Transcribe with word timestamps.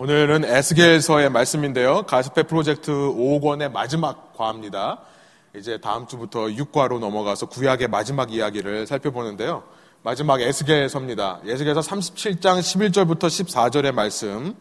오늘은 0.00 0.44
에스겔서의 0.44 1.28
말씀인데요. 1.28 2.04
가스페 2.04 2.44
프로젝트 2.44 2.92
5권의 2.92 3.72
마지막 3.72 4.32
과입니다. 4.36 5.00
이제 5.56 5.80
다음 5.80 6.06
주부터 6.06 6.42
6과로 6.42 7.00
넘어가서 7.00 7.46
구약의 7.46 7.88
마지막 7.88 8.32
이야기를 8.32 8.86
살펴보는데요. 8.86 9.64
마지막 10.04 10.40
에스겔서입니다. 10.40 11.40
에스겔서 11.44 11.80
37장 11.80 12.60
11절부터 12.60 13.22
14절의 13.22 13.90
말씀. 13.90 14.54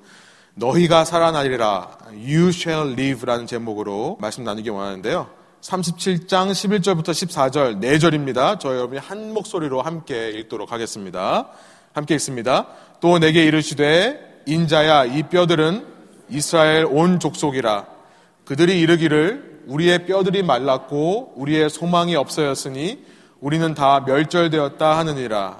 너희가 0.55 1.05
살아나리라. 1.05 2.00
You 2.14 2.48
shall 2.48 2.94
live라는 2.94 3.46
제목으로 3.46 4.18
말씀 4.20 4.44
나누기 4.44 4.72
원하는데요. 4.72 5.30
37장 5.62 6.50
11절부터 6.50 7.10
14절 7.10 7.80
4절입니다. 7.80 8.60
저 8.60 8.76
여러분이 8.76 9.00
한 9.00 9.36
목소리로 9.36 9.84
함께 9.84 10.32
읽도록 10.32 10.72
하겠습니다. 10.72 11.50
함께 11.94 12.16
읽습니다. 12.16 12.70
또 13.02 13.20
내게 13.20 13.46
이르시되 13.46 14.27
인자야 14.48 15.04
이 15.04 15.23
뼈들은 15.23 15.86
이스라엘 16.30 16.85
온 16.85 17.20
족속이라. 17.20 17.85
그들이 18.45 18.80
이르기를 18.80 19.63
우리의 19.67 20.05
뼈들이 20.05 20.41
말랐고 20.41 21.34
우리의 21.35 21.70
소망이 21.70 22.16
없어졌으니 22.16 23.03
우리는 23.41 23.73
다 23.73 24.05
멸절되었다 24.08 24.98
하느니라. 24.98 25.59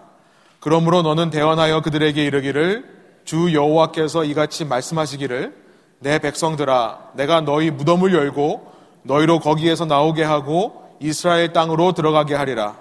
그러므로 0.62 1.02
너는 1.02 1.29
대언하여 1.31 1.81
그들에게 1.81 2.23
이르기를 2.23 2.85
주 3.26 3.53
여호와께서 3.53 4.23
이같이 4.23 4.63
말씀하시기를 4.63 5.54
내 5.99 6.20
백성들아 6.20 7.12
내가 7.15 7.41
너희 7.41 7.70
무덤을 7.70 8.13
열고 8.13 8.71
너희로 9.04 9.41
거기에서 9.41 9.84
나오게 9.84 10.23
하고 10.23 10.84
이스라엘 11.01 11.51
땅으로 11.51 11.91
들어가게 11.91 12.35
하리라. 12.35 12.77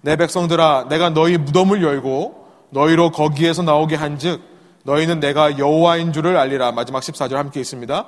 내 0.00 0.16
백성들아 0.16 0.86
내가 0.88 1.10
너희 1.10 1.36
무덤을 1.36 1.82
열고 1.82 2.46
너희로 2.70 3.10
거기에서 3.10 3.62
나오게 3.62 3.96
한즉 3.96 4.49
너희는 4.84 5.20
내가 5.20 5.58
여호와인 5.58 6.12
줄을 6.12 6.36
알리라. 6.36 6.72
마지막 6.72 7.02
14절 7.02 7.34
함께 7.34 7.60
있습니다. 7.60 8.06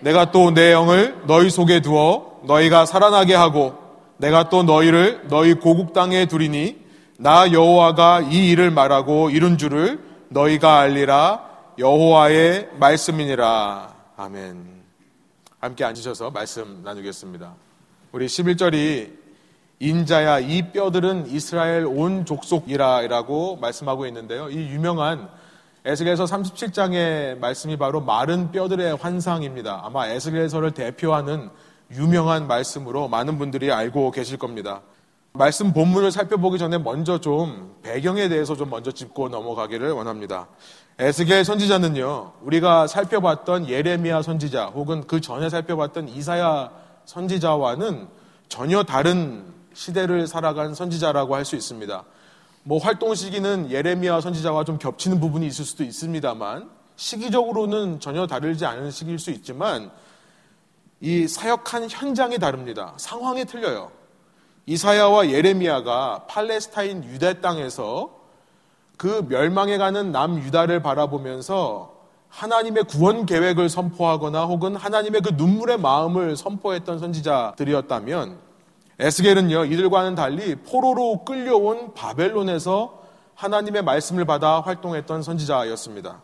내가 0.00 0.30
또 0.30 0.50
내 0.50 0.72
영을 0.72 1.22
너희 1.26 1.50
속에 1.50 1.80
두어 1.80 2.40
너희가 2.44 2.86
살아나게 2.86 3.34
하고 3.34 3.74
내가 4.18 4.48
또 4.48 4.62
너희를 4.62 5.28
너희 5.28 5.54
고국 5.54 5.92
땅에 5.92 6.26
두리니 6.26 6.84
나 7.18 7.50
여호와가 7.52 8.20
이 8.30 8.50
일을 8.50 8.70
말하고 8.70 9.30
이룬 9.30 9.56
줄을 9.58 10.00
너희가 10.28 10.80
알리라 10.80 11.44
여호와의 11.78 12.70
말씀이니라. 12.78 13.94
아멘. 14.16 14.64
함께 15.60 15.84
앉으셔서 15.84 16.30
말씀 16.30 16.82
나누겠습니다. 16.84 17.54
우리 18.12 18.26
11절이 18.26 19.10
인자야 19.78 20.38
이 20.40 20.72
뼈들은 20.72 21.26
이스라엘 21.28 21.84
온 21.84 22.24
족속이라라고 22.24 23.56
말씀하고 23.56 24.06
있는데요. 24.06 24.48
이 24.48 24.56
유명한 24.56 25.28
에스겔서 25.86 26.24
37장의 26.24 27.38
말씀이 27.38 27.76
바로 27.76 28.00
마른 28.00 28.50
뼈들의 28.50 28.96
환상입니다. 28.96 29.82
아마 29.84 30.08
에스겔서를 30.08 30.72
대표하는 30.72 31.48
유명한 31.92 32.48
말씀으로 32.48 33.06
많은 33.06 33.38
분들이 33.38 33.70
알고 33.70 34.10
계실 34.10 34.36
겁니다. 34.36 34.80
말씀 35.32 35.72
본문을 35.72 36.10
살펴보기 36.10 36.58
전에 36.58 36.78
먼저 36.78 37.20
좀 37.20 37.76
배경에 37.84 38.28
대해서 38.28 38.56
좀 38.56 38.70
먼저 38.70 38.90
짚고 38.90 39.28
넘어가기를 39.28 39.92
원합니다. 39.92 40.48
에스겔 40.98 41.44
선지자는요, 41.44 42.32
우리가 42.42 42.88
살펴봤던 42.88 43.68
예레미야 43.68 44.22
선지자 44.22 44.66
혹은 44.66 45.06
그 45.06 45.20
전에 45.20 45.48
살펴봤던 45.48 46.08
이사야 46.08 46.68
선지자와는 47.04 48.08
전혀 48.48 48.82
다른 48.82 49.44
시대를 49.72 50.26
살아간 50.26 50.74
선지자라고 50.74 51.36
할 51.36 51.44
수 51.44 51.54
있습니다. 51.54 52.02
뭐 52.68 52.78
활동 52.78 53.14
시기는 53.14 53.70
예레미야 53.70 54.20
선지자와 54.20 54.64
좀 54.64 54.76
겹치는 54.76 55.20
부분이 55.20 55.46
있을 55.46 55.64
수도 55.64 55.84
있습니다만 55.84 56.68
시기적으로는 56.96 58.00
전혀 58.00 58.26
다르지 58.26 58.66
않은 58.66 58.90
시기일 58.90 59.20
수 59.20 59.30
있지만 59.30 59.92
이 61.00 61.28
사역한 61.28 61.88
현장이 61.88 62.38
다릅니다. 62.40 62.94
상황이 62.96 63.44
틀려요. 63.44 63.92
이사야와 64.66 65.30
예레미야가 65.30 66.26
팔레스타인 66.26 67.04
유대 67.04 67.40
땅에서 67.40 68.10
그 68.96 69.24
멸망해 69.28 69.78
가는 69.78 70.10
남유다를 70.10 70.82
바라보면서 70.82 71.94
하나님의 72.30 72.82
구원 72.84 73.26
계획을 73.26 73.68
선포하거나 73.68 74.44
혹은 74.44 74.74
하나님의 74.74 75.20
그 75.20 75.34
눈물의 75.36 75.78
마음을 75.78 76.36
선포했던 76.36 76.98
선지자들이었다면 76.98 78.45
에스겔은요, 78.98 79.66
이들과는 79.66 80.14
달리 80.14 80.54
포로로 80.54 81.24
끌려온 81.24 81.92
바벨론에서 81.94 83.02
하나님의 83.34 83.82
말씀을 83.82 84.24
받아 84.24 84.60
활동했던 84.60 85.22
선지자였습니다. 85.22 86.22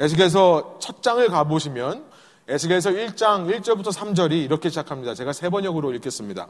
에스겔서 0.00 0.78
첫 0.80 1.02
장을 1.02 1.24
가보시면 1.28 2.04
에스겔서 2.48 2.90
1장 2.90 3.48
1절부터 3.48 3.92
3절이 3.92 4.32
이렇게 4.32 4.68
시작합니다. 4.68 5.14
제가 5.14 5.32
세 5.32 5.48
번역으로 5.48 5.92
읽겠습니다. 5.94 6.48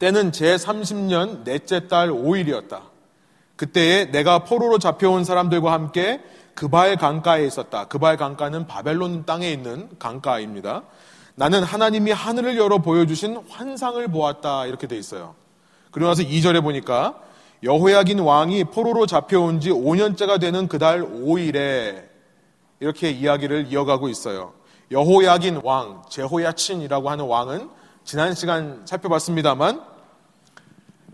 때는 0.00 0.32
제30년 0.32 1.44
넷째 1.44 1.86
달 1.86 2.10
5일이었다. 2.10 2.80
그때에 3.54 4.06
내가 4.06 4.40
포로로 4.40 4.78
잡혀온 4.78 5.24
사람들과 5.24 5.72
함께 5.72 6.22
그발 6.54 6.96
강가에 6.96 7.46
있었다. 7.46 7.86
그발 7.86 8.16
강가는 8.16 8.66
바벨론 8.66 9.24
땅에 9.24 9.50
있는 9.50 9.88
강가입니다. 9.98 10.82
나는 11.36 11.62
하나님이 11.62 12.12
하늘을 12.12 12.56
열어 12.56 12.78
보여주신 12.78 13.44
환상을 13.48 14.08
보았다. 14.08 14.66
이렇게 14.66 14.86
돼 14.86 14.96
있어요. 14.96 15.34
그리고 15.90 16.08
나서 16.08 16.22
2절에 16.22 16.62
보니까 16.62 17.20
여호야긴 17.62 18.20
왕이 18.20 18.64
포로로 18.64 19.06
잡혀온 19.06 19.60
지 19.60 19.70
5년째가 19.70 20.40
되는 20.40 20.66
그달 20.66 21.02
5일에 21.02 22.04
이렇게 22.80 23.10
이야기를 23.10 23.66
이어가고 23.70 24.08
있어요. 24.08 24.54
여호야긴 24.90 25.60
왕, 25.62 26.02
제호야친이라고 26.08 27.10
하는 27.10 27.26
왕은 27.26 27.70
지난 28.04 28.34
시간 28.34 28.82
살펴봤습니다만 28.86 29.82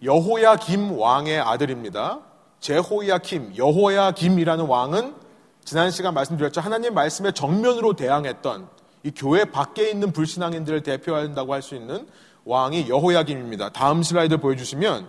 여호야김 0.05 0.99
왕의 0.99 1.41
아들입니다. 1.41 2.21
제호야킴, 2.61 3.55
여호야김이라는 3.57 4.67
왕은 4.67 5.15
지난 5.65 5.91
시간 5.91 6.15
말씀드렸죠. 6.15 6.61
하나님 6.61 6.95
말씀에 6.95 7.33
정면으로 7.33 7.95
대항했던 7.95 8.69
이 9.05 9.11
교회 9.15 9.45
밖에 9.45 9.91
있는 9.91 10.13
불신앙인들을 10.13 10.83
대표한다고 10.83 11.53
할 11.53 11.63
수 11.63 11.75
있는 11.75 12.07
왕이 12.45 12.89
여호야김입니다. 12.89 13.71
다음 13.71 14.03
슬라이드 14.03 14.39
보여주시면 14.39 15.07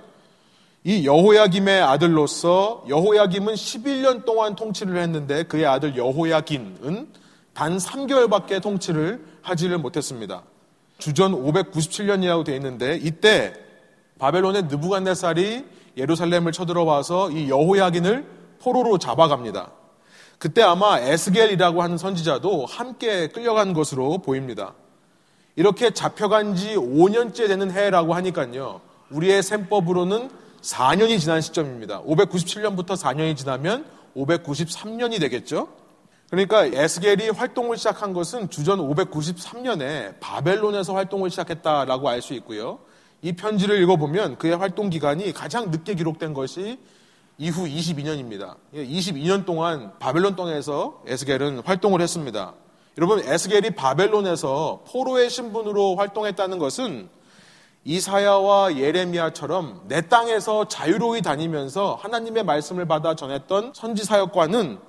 이 0.83 1.05
여호야김의 1.05 1.81
아들로서 1.81 2.83
여호야김은 2.89 3.53
11년 3.53 4.25
동안 4.25 4.55
통치를 4.55 4.97
했는데 4.97 5.43
그의 5.43 5.65
아들 5.65 5.95
여호야긴은 5.95 7.07
단 7.53 7.77
3개월밖에 7.77 8.61
통치를 8.61 9.23
하지를 9.41 9.77
못했습니다. 9.77 10.43
주전 10.97 11.31
597년이라고 11.33 12.43
되어 12.45 12.55
있는데 12.55 12.99
이때 13.01 13.53
바벨론의 14.19 14.63
느부갓네살이 14.63 15.65
예루살렘을 15.97 16.51
쳐들어와서 16.51 17.31
이 17.31 17.49
여호야긴을 17.49 18.25
포로로 18.61 18.97
잡아갑니다. 18.97 19.71
그때 20.43 20.61
아마 20.61 20.99
에스겔이라고 20.99 21.81
하는 21.81 21.97
선지자도 21.97 22.65
함께 22.65 23.27
끌려간 23.27 23.71
것으로 23.71 24.17
보입니다. 24.17 24.73
이렇게 25.55 25.91
잡혀간 25.91 26.57
지 26.57 26.75
5년째 26.75 27.47
되는 27.47 27.71
해라고 27.71 28.13
하니까요. 28.13 28.81
우리의 29.09 29.41
셈법으로는 29.41 30.29
4년이 30.61 31.21
지난 31.21 31.39
시점입니다. 31.39 32.03
597년부터 32.03 32.97
4년이 32.97 33.37
지나면 33.37 33.85
593년이 34.17 35.21
되겠죠? 35.21 35.69
그러니까 36.29 36.65
에스겔이 36.65 37.29
활동을 37.29 37.77
시작한 37.77 38.11
것은 38.11 38.49
주전 38.49 38.79
593년에 38.79 40.19
바벨론에서 40.19 40.93
활동을 40.93 41.29
시작했다라고 41.29 42.09
알 42.09 42.21
수 42.21 42.33
있고요. 42.33 42.79
이 43.21 43.31
편지를 43.31 43.81
읽어보면 43.81 44.39
그의 44.39 44.57
활동 44.57 44.89
기간이 44.89 45.31
가장 45.31 45.71
늦게 45.71 45.95
기록된 45.95 46.33
것이 46.33 46.79
이후 47.38 47.66
22년입니다. 47.66 48.55
22년 48.73 49.41
예, 49.41 49.45
동안 49.45 49.94
바벨론 49.99 50.35
땅에서 50.35 51.01
에스겔은 51.07 51.63
활동을 51.66 52.01
했습니다. 52.01 52.53
여러분, 52.97 53.19
에스겔이 53.19 53.71
바벨론에서 53.71 54.83
포로의 54.88 55.30
신분으로 55.30 55.95
활동했다는 55.95 56.59
것은 56.59 57.09
이사야와 57.85 58.77
예레미야처럼 58.77 59.85
내 59.88 60.07
땅에서 60.07 60.68
자유로이 60.68 61.21
다니면서 61.21 61.95
하나님의 61.95 62.44
말씀을 62.44 62.85
받아 62.85 63.15
전했던 63.15 63.74
선지 63.74 64.06
사역과는 64.06 64.80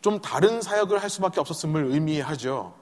좀 0.00 0.20
다른 0.20 0.62
사역을 0.62 1.02
할 1.02 1.10
수밖에 1.10 1.40
없었음을 1.40 1.86
의미하죠. 1.90 2.72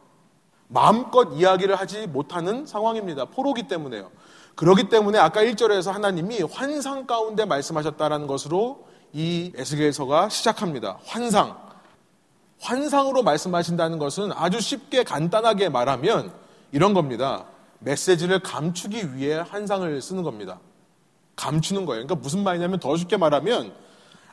마음껏 0.68 1.32
이야기를 1.32 1.76
하지 1.76 2.06
못하는 2.06 2.66
상황입니다. 2.66 3.24
포로기 3.24 3.66
때문에요. 3.66 4.10
그러기 4.56 4.88
때문에 4.88 5.18
아까 5.18 5.42
1절에서 5.42 5.92
하나님이 5.92 6.42
환상 6.42 7.06
가운데 7.06 7.44
말씀하셨다라는 7.44 8.26
것으로 8.26 8.85
이 9.16 9.50
에스겔서가 9.56 10.28
시작합니다. 10.28 10.98
환상. 11.06 11.56
환상으로 12.60 13.22
말씀하신다는 13.22 13.98
것은 13.98 14.30
아주 14.34 14.60
쉽게 14.60 15.04
간단하게 15.04 15.70
말하면 15.70 16.34
이런 16.70 16.92
겁니다. 16.92 17.46
메시지를 17.78 18.40
감추기 18.40 19.14
위해 19.14 19.36
환상을 19.36 20.02
쓰는 20.02 20.22
겁니다. 20.22 20.60
감추는 21.34 21.86
거예요. 21.86 22.04
그러니까 22.04 22.22
무슨 22.22 22.44
말이냐면 22.44 22.78
더 22.78 22.94
쉽게 22.94 23.16
말하면 23.16 23.72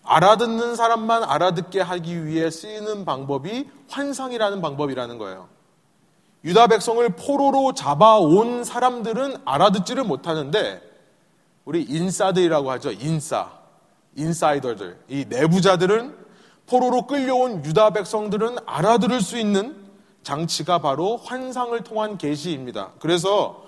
알아듣는 0.04 0.76
사람만 0.76 1.24
알아듣게 1.24 1.80
하기 1.80 2.26
위해 2.26 2.50
쓰이는 2.50 3.06
방법이 3.06 3.70
환상이라는 3.90 4.62
방법이라는 4.62 5.18
거예요. 5.18 5.48
유다 6.44 6.68
백성을 6.68 7.08
포로로 7.16 7.74
잡아온 7.74 8.66
사람들은 8.66 9.38
알아듣지를 9.46 10.04
못하는데 10.04 10.82
우리 11.64 11.84
인사들이라고 11.84 12.70
하죠. 12.72 12.92
인사. 12.92 13.63
인사이더들. 14.16 14.98
이 15.08 15.26
내부자들은 15.28 16.16
포로로 16.68 17.08
끌려온 17.08 17.66
유다 17.66 17.92
백성들은 17.92 18.58
알아들을 18.66 19.22
수 19.22 19.38
있는 19.38 19.76
장치가 20.24 20.80
바로 20.80 21.18
환상을 21.18 21.80
통한 21.84 22.18
계시입니다. 22.18 22.92
그래서 23.00 23.66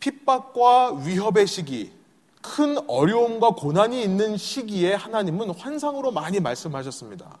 핍박과 0.00 1.02
위협의 1.04 1.46
시기, 1.46 1.92
큰 2.40 2.78
어려움과 2.88 3.50
고난이 3.50 4.02
있는 4.02 4.36
시기에 4.36 4.94
하나님은 4.94 5.50
환상으로 5.50 6.12
많이 6.12 6.40
말씀하셨습니다. 6.40 7.38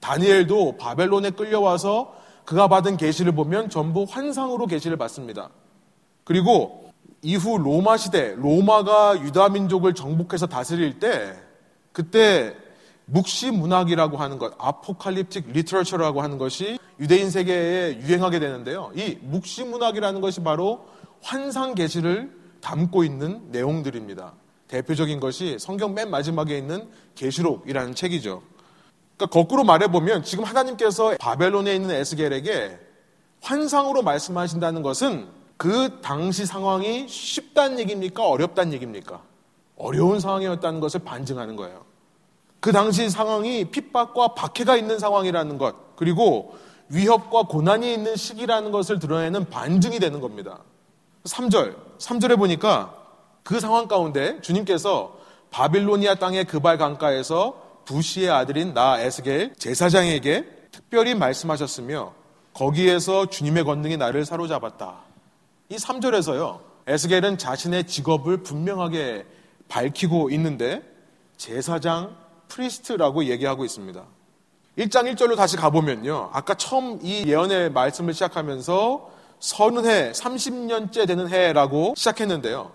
다니엘도 0.00 0.76
바벨론에 0.78 1.30
끌려와서 1.30 2.14
그가 2.44 2.68
받은 2.68 2.96
계시를 2.96 3.32
보면 3.32 3.68
전부 3.68 4.06
환상으로 4.08 4.66
계시를 4.66 4.96
받습니다. 4.96 5.50
그리고 6.24 6.87
이후 7.22 7.58
로마 7.58 7.96
시대, 7.96 8.34
로마가 8.36 9.22
유다 9.22 9.50
민족을 9.50 9.94
정복해서 9.94 10.46
다스릴 10.46 10.98
때 10.98 11.34
그때 11.92 12.54
묵시 13.06 13.50
문학이라고 13.50 14.18
하는 14.18 14.38
것, 14.38 14.54
아포칼립틱 14.58 15.52
리터처라고 15.52 16.22
하는 16.22 16.38
것이 16.38 16.78
유대인 17.00 17.30
세계에 17.30 18.00
유행하게 18.00 18.38
되는데요. 18.38 18.92
이 18.94 19.18
묵시 19.22 19.64
문학이라는 19.64 20.20
것이 20.20 20.42
바로 20.42 20.86
환상 21.22 21.74
계시를 21.74 22.36
담고 22.60 23.04
있는 23.04 23.50
내용들입니다. 23.50 24.34
대표적인 24.68 25.20
것이 25.20 25.56
성경 25.58 25.94
맨 25.94 26.10
마지막에 26.10 26.56
있는 26.56 26.88
계시록이라는 27.14 27.94
책이죠. 27.94 28.42
그러니까 29.16 29.26
거꾸로 29.32 29.64
말해 29.64 29.88
보면 29.88 30.22
지금 30.22 30.44
하나님께서 30.44 31.16
바벨론에 31.18 31.74
있는 31.74 31.90
에스겔에게 31.90 32.78
환상으로 33.40 34.02
말씀하신다는 34.02 34.82
것은 34.82 35.37
그 35.58 36.00
당시 36.00 36.46
상황이 36.46 37.06
쉽다는 37.08 37.80
얘기입니까? 37.80 38.26
어렵다는 38.26 38.72
얘기입니까? 38.74 39.20
어려운 39.76 40.20
상황이었다는 40.20 40.80
것을 40.80 41.00
반증하는 41.00 41.56
거예요. 41.56 41.84
그 42.60 42.72
당시 42.72 43.10
상황이 43.10 43.64
핍박과 43.64 44.34
박해가 44.34 44.76
있는 44.76 44.98
상황이라는 44.98 45.58
것, 45.58 45.96
그리고 45.96 46.56
위협과 46.88 47.42
고난이 47.42 47.92
있는 47.92 48.16
시기라는 48.16 48.70
것을 48.70 49.00
드러내는 49.00 49.50
반증이 49.50 49.98
되는 49.98 50.20
겁니다. 50.20 50.60
3절, 51.24 51.74
3절에 51.98 52.38
보니까 52.38 52.94
그 53.42 53.58
상황 53.58 53.88
가운데 53.88 54.40
주님께서 54.40 55.18
바빌로니아 55.50 56.16
땅의 56.16 56.44
그발 56.44 56.78
강가에서 56.78 57.82
부시의 57.84 58.30
아들인 58.30 58.74
나 58.74 59.00
에스겔 59.00 59.54
제사장에게 59.56 60.44
특별히 60.70 61.14
말씀하셨으며 61.14 62.12
거기에서 62.52 63.26
주님의 63.26 63.64
권능이 63.64 63.96
나를 63.96 64.24
사로잡았다. 64.24 65.07
이 65.70 65.76
3절에서요. 65.76 66.60
에스겔은 66.86 67.36
자신의 67.36 67.86
직업을 67.86 68.42
분명하게 68.42 69.26
밝히고 69.68 70.30
있는데 70.30 70.82
제사장 71.36 72.16
priest라고 72.48 73.24
얘기하고 73.26 73.66
있습니다. 73.66 74.02
1장 74.78 75.12
1절로 75.12 75.36
다시 75.36 75.56
가보면요. 75.58 76.30
아까 76.32 76.54
처음 76.54 76.98
이 77.02 77.24
예언의 77.26 77.72
말씀을 77.72 78.14
시작하면서 78.14 79.10
서른 79.40 79.84
해, 79.84 80.12
30년째 80.12 81.06
되는 81.06 81.28
해라고 81.28 81.92
시작했는데요. 81.96 82.72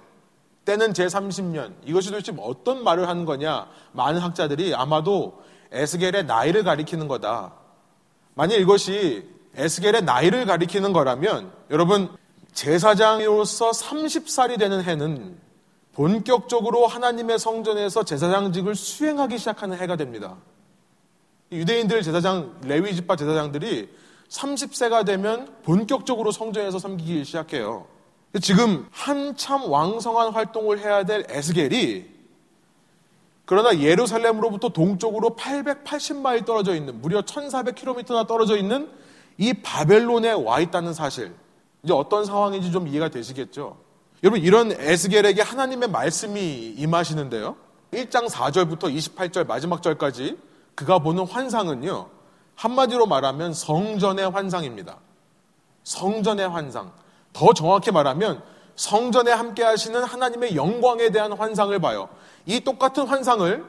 때는 0.65 0.93
제30년. 0.93 1.73
이것이 1.85 2.11
도대체 2.11 2.31
어떤 2.39 2.83
말을 2.83 3.07
하는 3.07 3.25
거냐? 3.25 3.67
많은 3.93 4.21
학자들이 4.21 4.75
아마도 4.75 5.41
에스겔의 5.71 6.25
나이를 6.25 6.63
가리키는 6.63 7.07
거다. 7.07 7.53
만약 8.35 8.55
이것이 8.57 9.27
에스겔의 9.55 10.03
나이를 10.03 10.45
가리키는 10.45 10.93
거라면 10.93 11.51
여러분 11.71 12.09
제사장으로서 12.53 13.71
30살이 13.71 14.59
되는 14.59 14.83
해는 14.83 15.37
본격적으로 15.93 16.87
하나님의 16.87 17.37
성전에서 17.39 18.03
제사장직을 18.03 18.75
수행하기 18.75 19.37
시작하는 19.37 19.77
해가 19.77 19.95
됩니다. 19.95 20.37
유대인들 21.51 22.01
제사장, 22.01 22.59
레위 22.63 22.95
지파 22.95 23.15
제사장들이 23.15 23.89
30세가 24.29 25.05
되면 25.05 25.53
본격적으로 25.63 26.31
성전에서 26.31 26.79
섬기기 26.79 27.23
시작해요. 27.25 27.85
지금 28.41 28.87
한참 28.91 29.69
왕성한 29.69 30.31
활동을 30.33 30.79
해야 30.79 31.03
될 31.03 31.25
에스겔이 31.29 32.05
그러나 33.45 33.77
예루살렘으로부터 33.77 34.69
동쪽으로 34.69 35.35
880마일 35.35 36.45
떨어져 36.45 36.73
있는 36.75 36.99
무려 37.01 37.21
1400km나 37.21 38.25
떨어져 38.25 38.57
있는 38.57 38.89
이 39.37 39.53
바벨론에 39.53 40.31
와 40.31 40.59
있다는 40.59 40.93
사실. 40.93 41.33
이제 41.83 41.93
어떤 41.93 42.23
상황인지 42.25 42.71
좀 42.71 42.87
이해가 42.87 43.09
되시겠죠? 43.09 43.77
여러분 44.23 44.41
이런 44.41 44.71
에스겔에게 44.71 45.41
하나님의 45.41 45.89
말씀이 45.89 46.75
임하시는데요. 46.77 47.57
1장 47.91 48.29
4절부터 48.29 48.83
28절 48.83 49.45
마지막 49.45 49.83
절까지 49.83 50.37
그가 50.75 50.99
보는 50.99 51.27
환상은요. 51.27 52.07
한마디로 52.55 53.05
말하면 53.05 53.53
성전의 53.53 54.29
환상입니다. 54.29 54.97
성전의 55.83 56.47
환상. 56.49 56.93
더 57.33 57.53
정확히 57.53 57.91
말하면 57.91 58.41
성전에 58.75 59.31
함께 59.31 59.63
하시는 59.63 60.01
하나님의 60.03 60.55
영광에 60.55 61.09
대한 61.09 61.33
환상을 61.33 61.77
봐요. 61.79 62.07
이 62.45 62.61
똑같은 62.61 63.05
환상을 63.05 63.65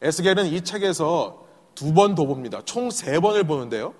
에스겔은 0.00 0.46
이 0.46 0.62
책에서 0.62 1.42
두 1.74 1.92
번 1.92 2.14
더 2.14 2.24
봅니다. 2.24 2.60
총 2.64 2.90
세 2.90 3.20
번을 3.20 3.44
보는데요. 3.44 3.94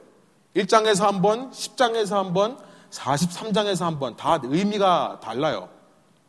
1장에서 0.57 1.05
한 1.05 1.23
번, 1.23 1.51
10장에서 1.51 2.15
한 2.15 2.33
번, 2.35 2.59
43장에서 2.93 3.85
한 3.85 3.99
번, 3.99 4.17
다 4.17 4.39
의미가 4.43 5.21
달라요. 5.23 5.69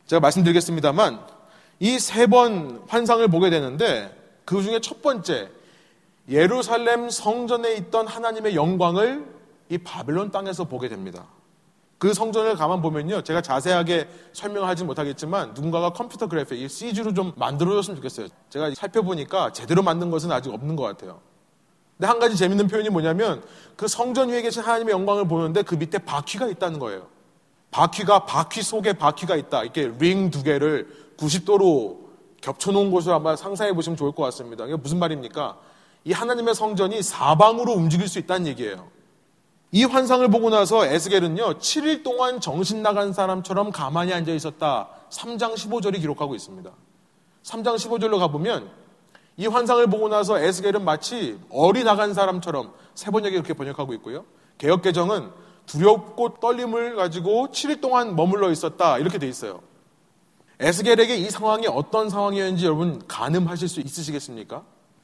제가 0.07 0.19
말씀드리겠습니다만, 0.21 1.19
이 1.79 1.95
세 1.97 2.27
번 2.27 2.81
환상을 2.87 3.27
보게 3.27 3.49
되는데, 3.49 4.17
그 4.45 4.63
중에 4.63 4.79
첫 4.79 5.01
번째, 5.01 5.49
예루살렘 6.29 7.09
성전에 7.09 7.73
있던 7.75 8.07
하나님의 8.07 8.55
영광을 8.55 9.25
이 9.69 9.77
바벨론 9.77 10.31
땅에서 10.31 10.63
보게 10.65 10.87
됩니다. 10.87 11.25
그 11.97 12.13
성전을 12.13 12.55
가만 12.55 12.81
보면요. 12.81 13.21
제가 13.23 13.41
자세하게 13.41 14.09
설명하지 14.33 14.83
못하겠지만 14.83 15.53
누군가가 15.53 15.91
컴퓨터 15.91 16.27
그래픽, 16.27 16.59
이 16.61 16.67
CG로 16.67 17.13
좀 17.13 17.33
만들어줬으면 17.37 17.95
좋겠어요. 17.97 18.27
제가 18.49 18.71
살펴보니까 18.75 19.51
제대로 19.53 19.83
만든 19.83 20.11
것은 20.11 20.31
아직 20.31 20.53
없는 20.53 20.75
것 20.75 20.83
같아요. 20.83 21.19
근데 22.03 22.09
한 22.09 22.19
가지 22.19 22.35
재밌는 22.35 22.67
표현이 22.67 22.89
뭐냐면 22.89 23.41
그 23.77 23.87
성전 23.87 24.27
위에 24.27 24.41
계신 24.41 24.61
하나님의 24.61 24.91
영광을 24.91 25.25
보는데 25.25 25.61
그 25.61 25.75
밑에 25.75 25.99
바퀴가 25.99 26.47
있다는 26.47 26.77
거예요. 26.77 27.07
바퀴가 27.71 28.25
바퀴 28.25 28.61
속에 28.61 28.91
바퀴가 28.91 29.37
있다. 29.37 29.63
이렇게 29.63 29.89
링 29.97 30.29
두 30.29 30.43
개를 30.43 30.85
90도로 31.15 31.99
겹쳐놓은 32.41 32.91
것을 32.91 33.13
한번 33.13 33.37
상상해 33.37 33.71
보시면 33.71 33.95
좋을 33.95 34.11
것 34.11 34.21
같습니다. 34.23 34.65
이게 34.65 34.75
무슨 34.75 34.99
말입니까? 34.99 35.57
이 36.03 36.11
하나님의 36.11 36.55
성전이 36.55 37.01
사방으로 37.01 37.71
움직일 37.71 38.09
수 38.09 38.19
있다는 38.19 38.47
얘기예요. 38.47 38.89
이 39.71 39.85
환상을 39.85 40.27
보고 40.27 40.49
나서 40.49 40.85
에스겔은요, 40.85 41.59
7일 41.59 42.03
동안 42.03 42.41
정신 42.41 42.81
나간 42.81 43.13
사람처럼 43.13 43.71
가만히 43.71 44.11
앉아 44.13 44.33
있었다. 44.33 44.89
3장 45.09 45.53
15절이 45.53 46.01
기록하고 46.01 46.35
있습니다. 46.35 46.69
3장 47.43 47.75
15절로 47.77 48.19
가보면 48.19 48.82
이 49.37 49.47
환상을 49.47 49.85
보고 49.87 50.09
나서 50.09 50.39
에스겔은 50.39 50.85
마치 50.85 51.39
어리 51.49 51.83
나간 51.83 52.13
사람처럼 52.13 52.73
세 52.93 53.09
번역에 53.09 53.35
이렇게 53.35 53.53
번역하고 53.53 53.93
있고요. 53.95 54.25
개혁개정은 54.57 55.31
두렵고 55.65 56.39
떨림을 56.39 56.95
가지고 56.95 57.47
7일 57.47 57.81
동안 57.81 58.15
머물러 58.15 58.51
있었다. 58.51 58.99
이렇게 58.99 59.17
돼 59.17 59.27
있어요. 59.27 59.61
에스겔에게 60.59 61.15
이 61.17 61.29
상황이 61.29 61.67
어떤 61.67 62.09
상황이었는지 62.09 62.65
여러분 62.65 63.01
가늠하실 63.07 63.67
수 63.67 63.79
있으시겠습니까? 63.79 64.63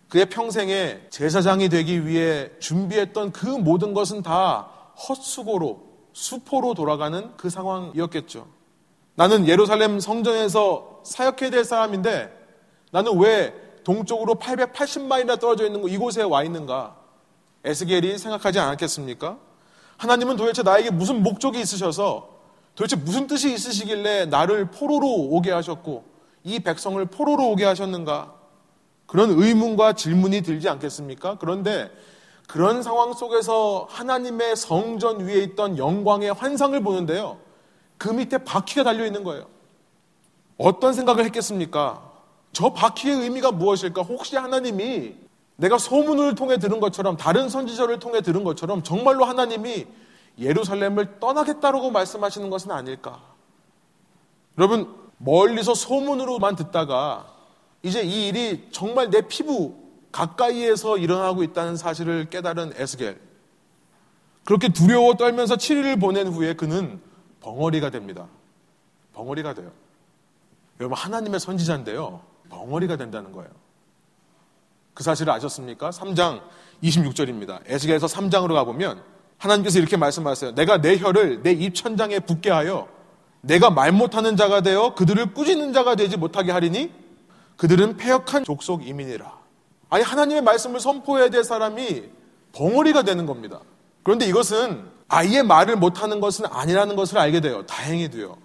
그의 0.10 0.30
평생에 0.30 1.02
제사장이 1.10 1.70
되기 1.70 2.06
위해 2.06 2.50
준비했던 2.60 3.32
그 3.32 3.46
모든 3.46 3.94
것은 3.94 4.22
다 4.22 4.70
헛수고로, 5.08 5.82
수포로 6.14 6.74
돌아가는 6.74 7.32
그 7.38 7.50
상황이었겠죠. 7.50 8.48
나는 9.16 9.48
예루살렘 9.48 10.00
성전에서 10.00 11.02
사역해야 11.04 11.50
될 11.52 11.64
사람인데 11.64 12.32
나는 12.92 13.18
왜 13.20 13.54
동쪽으로 13.84 14.36
880마일이나 14.36 15.40
떨어져 15.40 15.66
있는 15.66 15.88
이곳에 15.88 16.24
와 16.24 16.44
있는가? 16.44 16.96
에스겔이 17.64 18.18
생각하지 18.18 18.60
않았겠습니까? 18.60 19.38
하나님은 19.98 20.38
도대체 20.38 20.64
나에게 20.64 20.92
무슨 20.92 21.24
목적이 21.24 21.60
있으셔서 21.60 22.30
도대체 22.76 22.96
무슨 22.96 23.28
뜻이 23.28 23.54
있으시길래 23.54 24.28
나를 24.28 24.72
포로로 24.72 25.08
오게 25.08 25.52
하셨고 25.52 26.06
이 26.44 26.60
백성을 26.60 27.04
포로로 27.06 27.50
오게 27.50 27.66
하셨는가? 27.66 28.34
그런 29.06 29.32
의문과 29.32 29.94
질문이 29.94 30.42
들지 30.42 30.70
않겠습니까? 30.70 31.38
그런데 31.40 31.92
그런 32.48 32.82
상황 32.82 33.14
속에서 33.14 33.88
하나님의 33.90 34.56
성전 34.56 35.20
위에 35.20 35.40
있던 35.44 35.78
영광의 35.78 36.34
환상을 36.34 36.82
보는데요. 36.82 37.38
그 37.98 38.10
밑에 38.10 38.40
바퀴가 38.40 38.84
달려 38.84 39.06
있는 39.06 39.24
거예요. 39.24 39.46
어떤 40.58 40.94
생각을 40.94 41.26
했겠습니까? 41.26 42.09
저 42.52 42.74
바퀴의 42.74 43.16
의미가 43.22 43.52
무엇일까? 43.52 44.02
혹시 44.02 44.36
하나님이 44.36 45.16
내가 45.56 45.78
소문을 45.78 46.36
통해 46.36 46.58
들은 46.58 46.80
것처럼 46.80 47.18
다른 47.18 47.50
선지자를 47.50 48.00
통해 48.00 48.22
들은 48.22 48.44
것처럼 48.44 48.82
정말로 48.82 49.26
하나님이 49.26 49.88
예루살렘을 50.40 51.20
떠나겠다라고 51.20 51.92
말씀하시는 51.92 52.50
것은 52.50 52.72
아닐까? 52.72 53.22
여러분 54.58 54.96
멀리서 55.18 55.74
소문으로만 55.74 56.56
듣다가 56.56 57.34
이제 57.84 58.02
이 58.02 58.30
일이 58.30 58.70
정말 58.72 59.10
내 59.10 59.22
피부 59.22 59.76
가까이에서 60.12 60.98
일어나고 60.98 61.44
있다는 61.44 61.78
사실을 61.78 62.30
깨달은 62.30 62.74
에스겔. 62.76 63.20
그렇게 64.44 64.70
두려워 64.70 65.16
떨면서 65.16 65.56
7일을 65.56 66.00
보낸 66.00 66.28
후에 66.28 66.54
그는 66.54 67.00
벙어리가 67.42 67.90
됩니다. 67.90 68.28
벙어리가 69.14 69.54
돼요. 69.54 69.72
여러분 70.80 70.98
하나님의 70.98 71.40
선지자인데요. 71.40 72.22
벙어리가 72.50 72.98
된다는 72.98 73.32
거예요. 73.32 73.50
그 74.94 75.04
사실을 75.04 75.32
아셨습니까? 75.34 75.92
3장 75.92 76.42
26절입니다. 76.84 77.60
에스겔에서 77.66 78.08
3장으로 78.08 78.54
가보면 78.54 79.02
하나님께서 79.38 79.80
이렇게 79.80 79.98
말씀하세요. 79.98 80.56
내가 80.56 80.82
내 80.82 80.98
혀를 80.98 81.42
내 81.42 81.52
입천장에 81.52 82.20
붙게 82.20 82.50
하여 82.50 82.88
내가 83.42 83.70
말 83.70 83.92
못하는 83.92 84.36
자가 84.36 84.62
되어 84.62 84.96
그들을 84.96 85.34
꾸짖는 85.34 85.72
자가 85.74 85.96
되지 85.96 86.18
못하게 86.18 86.52
하리니 86.52 86.92
그들은 87.56 87.98
폐역한 87.98 88.44
족속 88.44 88.88
이민이라. 88.88 89.40
아니 89.90 90.04
하나님의 90.04 90.44
말씀을 90.44 90.80
선포해야 90.80 91.30
될 91.30 91.44
사람이 91.44 92.04
벙어리가 92.54 93.04
되는 93.04 93.26
겁니다. 93.26 93.60
그런데 94.04 94.26
이것은 94.26 94.86
아예 95.08 95.42
말을 95.42 95.76
못하는 95.76 96.20
것은 96.20 96.46
아니라는 96.46 96.96
것을 96.96 97.18
알게 97.18 97.40
돼요. 97.42 97.66
다행히도요. 97.66 98.38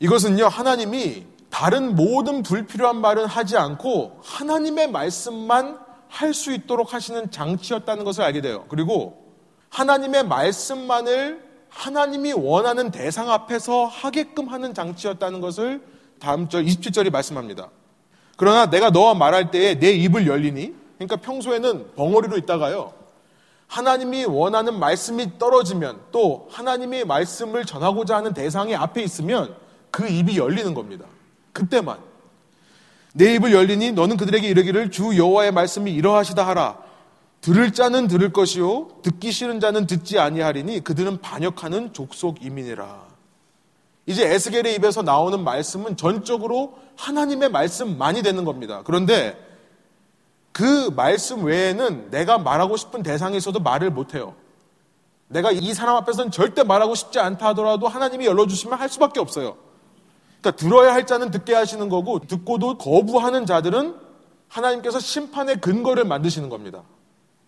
이것은요 0.00 0.46
하나님이 0.48 1.26
다른 1.50 1.96
모든 1.96 2.42
불필요한 2.42 3.00
말은 3.00 3.26
하지 3.26 3.56
않고 3.56 4.20
하나님의 4.22 4.90
말씀만 4.90 5.78
할 6.10 6.34
수 6.34 6.52
있도록 6.52 6.92
하시는 6.92 7.30
장치였다는 7.30 8.04
것을 8.04 8.24
알게 8.24 8.40
돼요. 8.40 8.66
그리고 8.68 9.32
하나님의 9.70 10.24
말씀만을 10.24 11.48
하나님이 11.68 12.32
원하는 12.32 12.90
대상 12.90 13.30
앞에서 13.30 13.86
하게끔 13.86 14.48
하는 14.48 14.74
장치였다는 14.74 15.40
것을 15.40 15.82
다음 16.18 16.48
절 16.48 16.64
27절이 16.64 17.10
말씀합니다. 17.10 17.70
그러나 18.36 18.68
내가 18.68 18.90
너와 18.90 19.14
말할 19.14 19.52
때에 19.52 19.78
내 19.78 19.92
입을 19.92 20.26
열리니 20.26 20.74
그러니까 20.96 21.16
평소에는 21.16 21.94
벙어리로 21.94 22.36
있다가요. 22.38 22.92
하나님이 23.68 24.24
원하는 24.24 24.80
말씀이 24.80 25.38
떨어지면 25.38 26.00
또 26.10 26.48
하나님의 26.50 27.04
말씀을 27.04 27.64
전하고자 27.64 28.16
하는 28.16 28.34
대상이 28.34 28.74
앞에 28.74 29.00
있으면 29.02 29.54
그 29.92 30.08
입이 30.08 30.36
열리는 30.36 30.74
겁니다. 30.74 31.06
그때만 31.52 31.98
내 33.12 33.34
입을 33.34 33.52
열리니 33.52 33.92
너는 33.92 34.16
그들에게 34.16 34.46
이르기를 34.48 34.90
주 34.90 35.16
여호와의 35.16 35.52
말씀이 35.52 35.92
이러하시다 35.92 36.46
하라. 36.46 36.78
들을 37.40 37.72
자는 37.72 38.06
들을 38.06 38.32
것이요 38.32 38.88
듣기 39.02 39.32
싫은 39.32 39.60
자는 39.60 39.86
듣지 39.86 40.18
아니하리니 40.18 40.84
그들은 40.84 41.20
반역하는 41.20 41.92
족속 41.92 42.44
이민이라. 42.44 43.08
이제 44.06 44.26
에스겔의 44.26 44.74
입에서 44.74 45.02
나오는 45.02 45.42
말씀은 45.42 45.96
전적으로 45.96 46.78
하나님의 46.96 47.50
말씀만이 47.50 48.22
되는 48.22 48.44
겁니다. 48.44 48.82
그런데 48.84 49.38
그 50.52 50.90
말씀 50.94 51.44
외에는 51.44 52.10
내가 52.10 52.38
말하고 52.38 52.76
싶은 52.76 53.02
대상이 53.02 53.36
있어도 53.36 53.60
말을 53.60 53.90
못해요. 53.90 54.34
내가 55.28 55.52
이 55.52 55.72
사람 55.74 55.96
앞에서는 55.96 56.32
절대 56.32 56.64
말하고 56.64 56.94
싶지 56.96 57.20
않다 57.20 57.48
하더라도 57.48 57.86
하나님이 57.86 58.26
열어주시면 58.26 58.78
할 58.78 58.88
수밖에 58.88 59.20
없어요. 59.20 59.56
그러니까 60.40 60.50
들어야 60.52 60.94
할 60.94 61.06
자는 61.06 61.30
듣게 61.30 61.54
하시는 61.54 61.88
거고 61.88 62.20
듣고도 62.20 62.78
거부하는 62.78 63.46
자들은 63.46 63.94
하나님께서 64.48 64.98
심판의 64.98 65.60
근거를 65.60 66.04
만드시는 66.04 66.48
겁니다. 66.48 66.82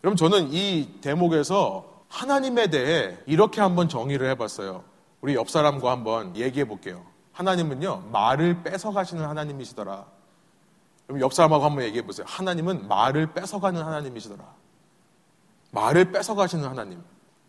그럼 0.01 0.17
저는 0.17 0.53
이 0.53 0.89
대목에서 1.01 1.91
하나님에 2.09 2.69
대해 2.69 3.17
이렇게 3.27 3.61
한번 3.61 3.89
정의를 3.89 4.29
해봤어요. 4.31 4.85
우리 5.21 5.35
옆 5.35 5.49
사람과 5.49 5.91
한번 5.91 6.37
얘기해 6.37 6.67
볼게요. 6.67 7.05
하나님은요, 7.33 8.05
말을 8.13 8.63
뺏어가시는 8.63 9.25
하나님이시더라. 9.25 10.05
그럼 11.07 11.21
옆 11.21 11.33
사람하고 11.33 11.65
한번 11.65 11.85
얘기해 11.85 12.05
보세요. 12.05 12.27
하나님은 12.29 12.89
말을 12.89 13.33
뺏어가는 13.33 13.81
하나님이시더라. 13.83 14.45
말을 15.71 16.13
뺏어가시는 16.13 16.69
하나님. 16.69 17.03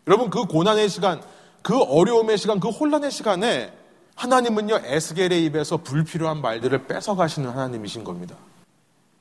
여러분, 0.06 0.30
그 0.30 0.46
고난의 0.46 0.88
시간, 0.88 1.22
그 1.62 1.82
어려움의 1.82 2.38
시간, 2.38 2.60
그 2.60 2.68
혼란의 2.68 3.10
시간에 3.10 3.72
하나님은요, 4.14 4.80
에스겔의 4.84 5.44
입에서 5.46 5.76
불필요한 5.78 6.40
말들을 6.40 6.86
뺏어가시는 6.86 7.50
하나님이신 7.50 8.04
겁니다. 8.04 8.36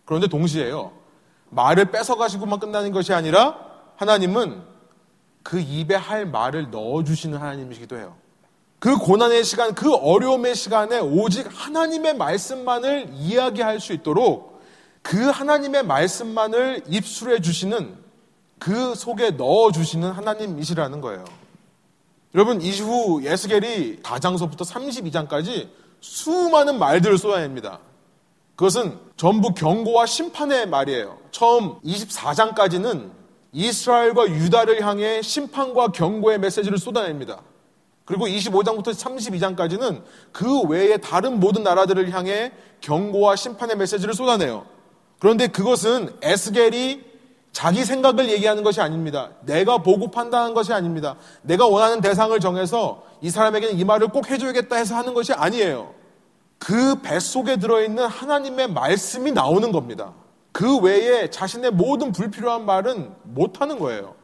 그런데 0.06 0.28
동시에요, 0.28 0.92
말을 1.50 1.86
뺏어가시고만 1.92 2.60
끝나는 2.60 2.92
것이 2.92 3.14
아니라 3.14 3.58
하나님은 3.96 4.62
그 5.44 5.60
입에 5.60 5.96
할 5.96 6.26
말을 6.26 6.72
넣어주시는 6.72 7.38
하나님이시기도 7.38 7.98
해요. 7.98 8.16
그 8.80 8.98
고난의 8.98 9.44
시간, 9.44 9.74
그 9.76 9.94
어려움의 9.96 10.56
시간에 10.56 11.00
오직 11.00 11.48
하나님의 11.50 12.18
말씀만을 12.18 13.10
이야기할 13.14 13.80
수 13.80 13.94
있도록 13.94 14.62
그 15.02 15.30
하나님의 15.30 15.86
말씀만을 15.86 16.84
입술해 16.88 17.42
주시는 17.42 17.98
그 18.60 18.96
속에 18.96 19.32
넣어 19.32 19.72
주시는 19.72 20.12
하나님이시라는 20.12 21.02
거예요. 21.02 21.26
여러분, 22.36 22.62
이후 22.62 23.22
예스겔이 23.24 23.98
4장서부터 23.98 24.66
32장까지 24.66 25.70
수많은 26.02 26.80
말들을 26.80 27.18
쏟아냅니다. 27.18 27.80
그것은 28.56 28.98
전부 29.18 29.54
경고와 29.54 30.08
심판의 30.08 30.68
말이에요. 30.68 31.20
처음 31.32 31.80
24장까지는 31.82 33.12
이스라엘과 33.52 34.30
유다를 34.30 34.82
향해 34.86 35.22
심판과 35.22 35.90
경고의 35.90 36.40
메시지를 36.40 36.80
쏟아냅니다. 36.80 37.42
그리고 38.06 38.26
25장부터 38.28 38.88
32장까지는 38.88 40.02
그 40.32 40.62
외에 40.64 40.98
다른 40.98 41.40
모든 41.40 41.62
나라들을 41.64 42.12
향해 42.14 42.52
경고와 42.82 43.36
심판의 43.36 43.78
메시지를 43.78 44.16
쏟아내요. 44.16 44.66
그런데 45.20 45.48
그것은 45.48 46.10
에스겔이 46.22 47.13
자기 47.54 47.86
생각을 47.86 48.30
얘기하는 48.30 48.64
것이 48.64 48.82
아닙니다. 48.82 49.30
내가 49.42 49.78
보고 49.78 50.10
판단한 50.10 50.56
것이 50.56 50.74
아닙니다. 50.74 51.16
내가 51.44 51.68
원하는 51.68 52.02
대상을 52.02 52.38
정해서 52.40 53.04
이 53.22 53.30
사람에게는 53.30 53.78
이 53.78 53.84
말을 53.86 54.08
꼭 54.08 54.30
해줘야겠다 54.30 54.76
해서 54.76 54.96
하는 54.96 55.14
것이 55.14 55.34
아니에요. 55.34 55.94
그 56.58 57.02
뱃속에 57.02 57.58
들어있는 57.58 58.06
하나님의 58.06 58.72
말씀이 58.72 59.32
나오는 59.32 59.72
겁니다. 59.72 60.14
그 60.52 60.80
외에 60.80 61.30
자신의 61.30 61.72
모든 61.72 62.12
불필요한 62.12 62.66
말은 62.66 63.14
못하는 63.24 63.78
거예요. 63.78 64.16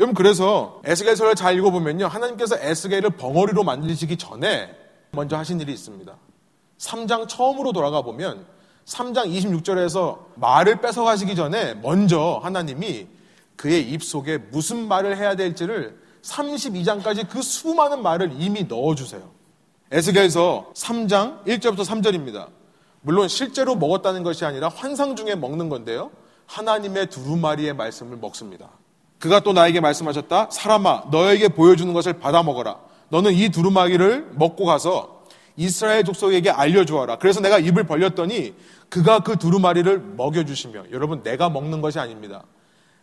여러분 0.00 0.14
그래서 0.14 0.80
에스겔서를 0.84 1.34
잘 1.34 1.56
읽어보면요. 1.58 2.06
하나님께서 2.06 2.56
에스겔을 2.58 3.10
벙어리로 3.10 3.64
만드시기 3.64 4.16
전에 4.16 4.74
먼저 5.10 5.36
하신 5.36 5.60
일이 5.60 5.72
있습니다. 5.72 6.12
3장 6.78 7.28
처음으로 7.28 7.72
돌아가 7.72 8.00
보면 8.00 8.46
3장 8.86 9.26
26절에서 9.26 10.18
말을 10.36 10.80
뺏어가시기 10.80 11.34
전에 11.34 11.74
먼저 11.74 12.40
하나님이 12.42 13.06
그의 13.56 13.90
입 13.90 14.02
속에 14.02 14.38
무슨 14.38 14.88
말을 14.88 15.16
해야 15.16 15.36
될지를 15.36 16.00
32장까지 16.22 17.28
그 17.28 17.42
수많은 17.42 18.02
말을 18.02 18.32
이미 18.38 18.64
넣어주세요. 18.64 19.22
에스겔서 19.90 20.72
3장 20.74 21.44
1절부터 21.44 21.84
3절입니다. 21.84 22.48
물론 23.02 23.28
실제로 23.28 23.74
먹었다는 23.74 24.22
것이 24.22 24.44
아니라 24.44 24.68
환상 24.68 25.16
중에 25.16 25.34
먹는 25.34 25.68
건데요. 25.68 26.10
하나님의 26.46 27.08
두루마리의 27.08 27.74
말씀을 27.74 28.16
먹습니다. 28.16 28.70
그가 29.18 29.40
또 29.40 29.52
나에게 29.52 29.80
말씀하셨다. 29.80 30.48
사람아, 30.50 31.04
너에게 31.10 31.48
보여주는 31.48 31.92
것을 31.92 32.14
받아 32.14 32.42
먹어라. 32.42 32.78
너는 33.08 33.34
이 33.34 33.50
두루마기를 33.50 34.32
먹고 34.34 34.64
가서 34.64 35.11
이스라엘 35.56 36.04
족속에게 36.04 36.50
알려주어라. 36.50 37.18
그래서 37.18 37.40
내가 37.40 37.58
입을 37.58 37.84
벌렸더니 37.84 38.54
그가 38.88 39.20
그 39.20 39.36
두루마리를 39.36 39.98
먹여주시며 40.16 40.84
여러분 40.92 41.22
내가 41.22 41.50
먹는 41.50 41.80
것이 41.80 41.98
아닙니다. 41.98 42.44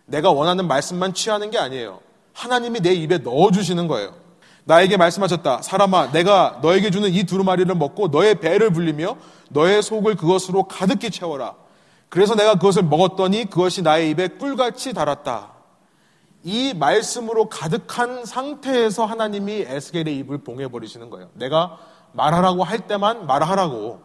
내가 0.06 0.32
원하는 0.32 0.68
말씀만 0.68 1.14
취하는 1.14 1.52
게 1.52 1.58
아니에요. 1.58 2.02
하나님이 2.34 2.80
내 2.82 2.94
입에 2.94 3.20
넣어주시는 3.20 3.88
거예요. 3.88 4.14
나에게 4.66 4.98
말씀하셨다. 4.98 5.62
사람아, 5.62 6.12
내가 6.12 6.60
너에게 6.62 6.92
주는 6.92 7.10
이 7.10 7.24
두루마리를 7.24 7.74
먹고 7.74 8.10
너의 8.10 8.36
배를 8.36 8.72
불리며 8.72 9.18
너의 9.50 9.82
속을 9.82 10.16
그것으로 10.16 10.64
가득히 10.64 11.10
채워라. 11.10 11.56
그래서 12.10 12.36
내가 12.36 12.56
그것을 12.56 12.84
먹었더니 12.84 13.46
그것이 13.46 13.82
나의 13.82 14.12
입에 14.12 14.28
꿀같이 14.28 14.94
달았다. 14.94 15.54
이 16.44 16.74
말씀으로 16.74 17.50
가득한 17.50 18.26
상태에서 18.26 19.06
하나님이 19.06 19.66
에스겔의 19.68 20.18
입을 20.20 20.40
봉해버리시는 20.40 21.10
거예요. 21.10 21.30
내가 21.34 21.78
말하라고 22.14 22.64
할 22.64 22.88
때만 22.88 23.28
말하라고. 23.28 24.02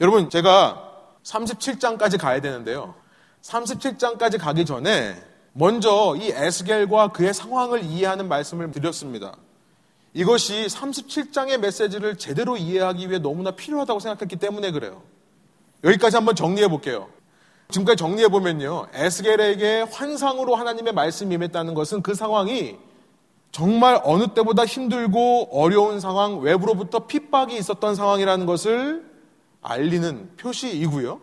여러분, 0.00 0.30
제가 0.30 0.92
37장까지 1.22 2.18
가야 2.20 2.40
되는데요. 2.40 2.94
37장까지 3.42 4.38
가기 4.38 4.64
전에 4.64 5.16
먼저 5.52 6.16
이 6.20 6.28
에스겔과 6.28 7.08
그의 7.08 7.32
상황을 7.32 7.82
이해하는 7.82 8.28
말씀을 8.28 8.70
드렸습니다. 8.72 9.36
이것이 10.12 10.66
37장의 10.66 11.58
메시지를 11.58 12.16
제대로 12.16 12.56
이해하기 12.56 13.08
위해 13.08 13.18
너무나 13.18 13.50
필요하다고 13.50 14.00
생각했기 14.00 14.36
때문에 14.36 14.70
그래요. 14.70 15.02
여기까지 15.84 16.16
한번 16.16 16.34
정리해 16.34 16.68
볼게요. 16.68 17.08
지금까지 17.70 17.96
정리해 17.96 18.28
보면요. 18.28 18.86
에스겔에게 18.94 19.86
환상으로 19.90 20.54
하나님의 20.54 20.92
말씀이 20.92 21.34
임했다는 21.34 21.74
것은 21.74 22.02
그 22.02 22.14
상황이 22.14 22.78
정말 23.56 23.98
어느 24.04 24.26
때보다 24.34 24.66
힘들고 24.66 25.48
어려운 25.50 25.98
상황, 25.98 26.40
외부로부터 26.40 27.06
핍박이 27.06 27.56
있었던 27.56 27.94
상황이라는 27.94 28.44
것을 28.44 29.02
알리는 29.62 30.36
표시이고요. 30.36 31.18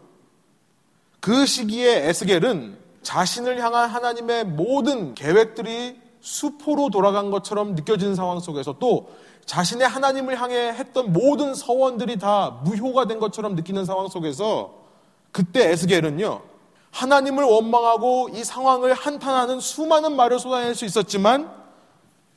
그 1.19 1.45
시기에 1.45 2.09
에스겔은 2.09 2.75
자신을 3.03 3.61
향한 3.61 3.87
하나님의 3.87 4.45
모든 4.45 5.13
계획들이 5.13 6.01
수포로 6.21 6.89
돌아간 6.89 7.29
것처럼 7.29 7.75
느껴지는 7.75 8.15
상황 8.15 8.39
속에서 8.39 8.77
또 8.79 9.11
자신의 9.45 9.87
하나님을 9.87 10.41
향해 10.41 10.69
했던 10.69 11.13
모든 11.13 11.53
서원들이 11.53 12.17
다 12.17 12.61
무효가 12.63 13.05
된 13.05 13.19
것처럼 13.19 13.53
느끼는 13.53 13.85
상황 13.85 14.07
속에서 14.07 14.73
그때 15.31 15.69
에스겔은요, 15.69 16.41
하나님을 16.89 17.43
원망하고 17.43 18.29
이 18.33 18.43
상황을 18.43 18.95
한탄하는 18.95 19.59
수많은 19.59 20.15
말을 20.15 20.39
쏟아낼 20.39 20.73
수 20.73 20.85
있었지만 20.85 21.62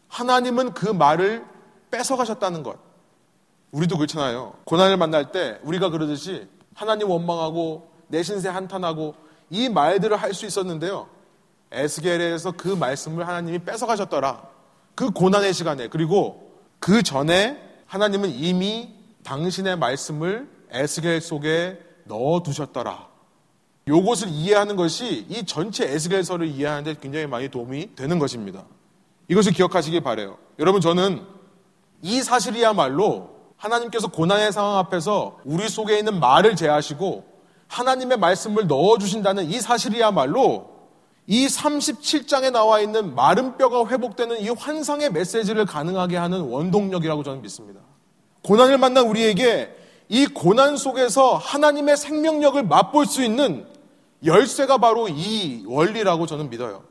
하나님은 0.09 0.73
그 0.73 0.87
말을 0.89 1.45
뺏어가셨다는 1.91 2.63
것. 2.63 2.79
우리도 3.73 3.97
그렇잖아요. 3.97 4.55
고난을 4.65 4.97
만날 4.97 5.33
때 5.33 5.59
우리가 5.63 5.91
그러듯이 5.91 6.49
하나님 6.75 7.11
원망하고 7.11 7.91
내 8.09 8.23
신세 8.23 8.49
한탄하고 8.49 9.15
이 9.51 9.69
말들을 9.69 10.17
할 10.17 10.35
수 10.35 10.47
있었는데요. 10.47 11.09
에스겔에서 11.73 12.53
그 12.53 12.69
말씀을 12.69 13.27
하나님이 13.27 13.61
뺏어가셨더라. 13.61 14.43
그 14.95 15.11
고난의 15.11 15.53
시간에 15.53 15.89
그리고 15.89 16.53
그 16.79 17.03
전에 17.03 17.61
하나님은 17.87 18.31
이미 18.31 18.95
당신의 19.25 19.77
말씀을 19.77 20.49
에스겔 20.71 21.21
속에 21.21 21.79
넣어 22.05 22.43
두셨더라. 22.43 23.09
요것을 23.89 24.29
이해하는 24.29 24.77
것이 24.77 25.27
이 25.29 25.45
전체 25.45 25.85
에스겔서를 25.85 26.49
이해하는데 26.49 26.99
굉장히 27.01 27.27
많이 27.27 27.49
도움이 27.49 27.95
되는 27.95 28.19
것입니다. 28.19 28.65
이것을 29.29 29.53
기억하시기 29.53 30.01
바래요. 30.01 30.39
여러분 30.59 30.81
저는 30.81 31.25
이 32.03 32.23
사실이야말로 32.23 33.31
하나님께서 33.57 34.09
고난의 34.09 34.53
상황 34.53 34.79
앞에서 34.79 35.39
우리 35.45 35.69
속에 35.69 35.99
있는 35.99 36.21
말을 36.21 36.57
제하시고 36.57 37.25
하나님의 37.69 38.19
말씀을 38.19 38.67
넣어 38.67 38.99
주신다는 38.99 39.47
이 39.51 39.61
사실이야말로 39.61 40.77
이 41.27 41.47
37장에 41.47 42.53
나와 42.53 42.81
있는 42.81 43.15
마른 43.15 43.57
뼈가 43.57 43.89
회복되는 43.89 44.41
이 44.41 44.49
환상의 44.51 45.11
메시지를 45.11 45.67
가능하게 45.67 46.17
하는 46.17 46.43
원동력이라고 46.43 47.25
저는 47.25 47.43
믿습니다. 47.43 47.81
고난을 48.43 48.79
만난 48.79 49.07
우리에게 49.09 49.75
이 50.09 50.27
고난 50.27 50.77
속에서 50.77 51.35
하나님의 51.37 51.97
생명력을 51.97 52.63
맛볼 52.63 53.07
수 53.07 53.25
있는 53.25 53.67
열쇠가 54.25 54.79
바로 54.79 55.09
이 55.09 55.65
원리라고 55.67 56.27
저는 56.27 56.49
믿어요. 56.49 56.85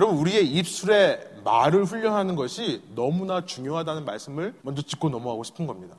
여러분, 0.00 0.16
우리의 0.16 0.46
입술에 0.46 1.20
말을 1.44 1.84
훈련하는 1.84 2.34
것이 2.34 2.80
너무나 2.94 3.44
중요하다는 3.44 4.06
말씀을 4.06 4.54
먼저 4.62 4.80
짚고 4.80 5.10
넘어가고 5.10 5.44
싶은 5.44 5.66
겁니다. 5.66 5.94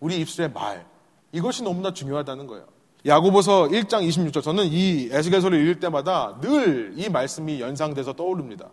우리 0.00 0.16
입술의 0.20 0.52
말. 0.52 0.86
이것이 1.30 1.62
너무나 1.62 1.92
중요하다는 1.92 2.46
거예요. 2.46 2.64
야고보서 3.04 3.64
1장 3.64 4.08
26절. 4.08 4.42
저는 4.42 4.64
이 4.68 5.10
에스겔서를 5.12 5.60
읽을 5.60 5.78
때마다 5.78 6.38
늘 6.40 6.94
이 6.96 7.10
말씀이 7.10 7.60
연상돼서 7.60 8.14
떠오릅니다. 8.14 8.68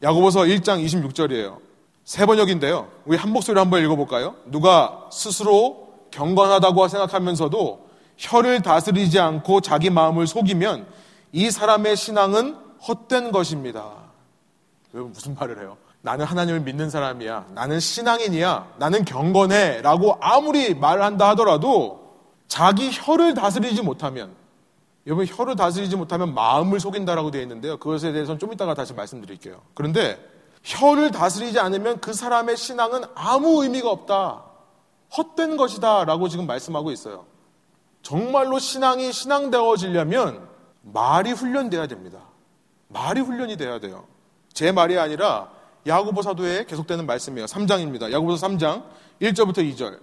야고보서 0.00 0.42
1장 0.42 0.84
26절이에요. 0.84 1.58
세 2.04 2.24
번역인데요. 2.24 2.88
우리 3.04 3.16
한 3.16 3.32
목소리로 3.32 3.60
한번 3.60 3.82
읽어볼까요? 3.82 4.36
누가 4.46 5.08
스스로 5.10 5.88
경건하다고 6.12 6.86
생각하면서도 6.86 7.88
혀를 8.16 8.62
다스리지 8.62 9.18
않고 9.18 9.60
자기 9.60 9.90
마음을 9.90 10.28
속이면 10.28 10.86
이 11.32 11.50
사람의 11.50 11.96
신앙은 11.96 12.67
헛된 12.86 13.32
것입니다. 13.32 13.92
여러분 14.94 15.12
무슨 15.12 15.34
말을 15.34 15.60
해요? 15.60 15.76
나는 16.00 16.24
하나님을 16.24 16.60
믿는 16.60 16.90
사람이야. 16.90 17.46
나는 17.54 17.80
신앙인이야. 17.80 18.74
나는 18.78 19.04
경건해. 19.04 19.82
라고 19.82 20.16
아무리 20.20 20.74
말을 20.74 21.02
한다 21.02 21.28
하더라도 21.30 22.16
자기 22.46 22.90
혀를 22.92 23.34
다스리지 23.34 23.82
못하면 23.82 24.34
여러분 25.06 25.26
혀를 25.26 25.56
다스리지 25.56 25.96
못하면 25.96 26.34
마음을 26.34 26.80
속인다라고 26.80 27.30
되어 27.30 27.42
있는데요. 27.42 27.78
그것에 27.78 28.12
대해서는 28.12 28.38
좀 28.38 28.52
이따가 28.52 28.74
다시 28.74 28.92
말씀드릴게요. 28.94 29.60
그런데 29.74 30.18
혀를 30.62 31.10
다스리지 31.10 31.58
않으면 31.58 32.00
그 32.00 32.12
사람의 32.12 32.56
신앙은 32.56 33.04
아무 33.14 33.62
의미가 33.62 33.90
없다. 33.90 34.44
헛된 35.16 35.56
것이다. 35.56 36.04
라고 36.04 36.28
지금 36.28 36.46
말씀하고 36.46 36.90
있어요. 36.90 37.24
정말로 38.02 38.58
신앙이 38.58 39.12
신앙되어지려면 39.12 40.46
말이 40.82 41.32
훈련돼야 41.32 41.86
됩니다. 41.86 42.20
말이 42.88 43.20
훈련이 43.20 43.56
돼야 43.56 43.78
돼요. 43.78 44.06
제 44.52 44.72
말이 44.72 44.98
아니라 44.98 45.50
야고보 45.86 46.22
사도에 46.22 46.64
계속되는 46.64 47.06
말씀이에요. 47.06 47.46
3장입니다. 47.46 48.10
야고보서 48.12 48.46
3장 48.46 48.84
1절부터 49.22 49.58
2절. 49.74 50.00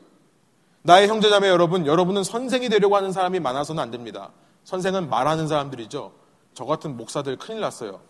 나의 0.84 1.08
형제자매 1.08 1.50
여러분, 1.50 1.86
여러분은 1.86 2.24
선생이 2.24 2.70
되려고 2.70 2.96
하는 2.96 3.12
사람이 3.12 3.40
많아서는 3.40 3.82
안 3.82 3.92
됩니다. 3.92 4.32
선생은 4.64 5.10
말하는 5.10 5.48
사람들이죠. 5.48 6.12
저 6.54 6.66
같은 6.66 6.96
목사들 6.96 7.38
큰일 7.38 7.60
났어요. 7.60 8.02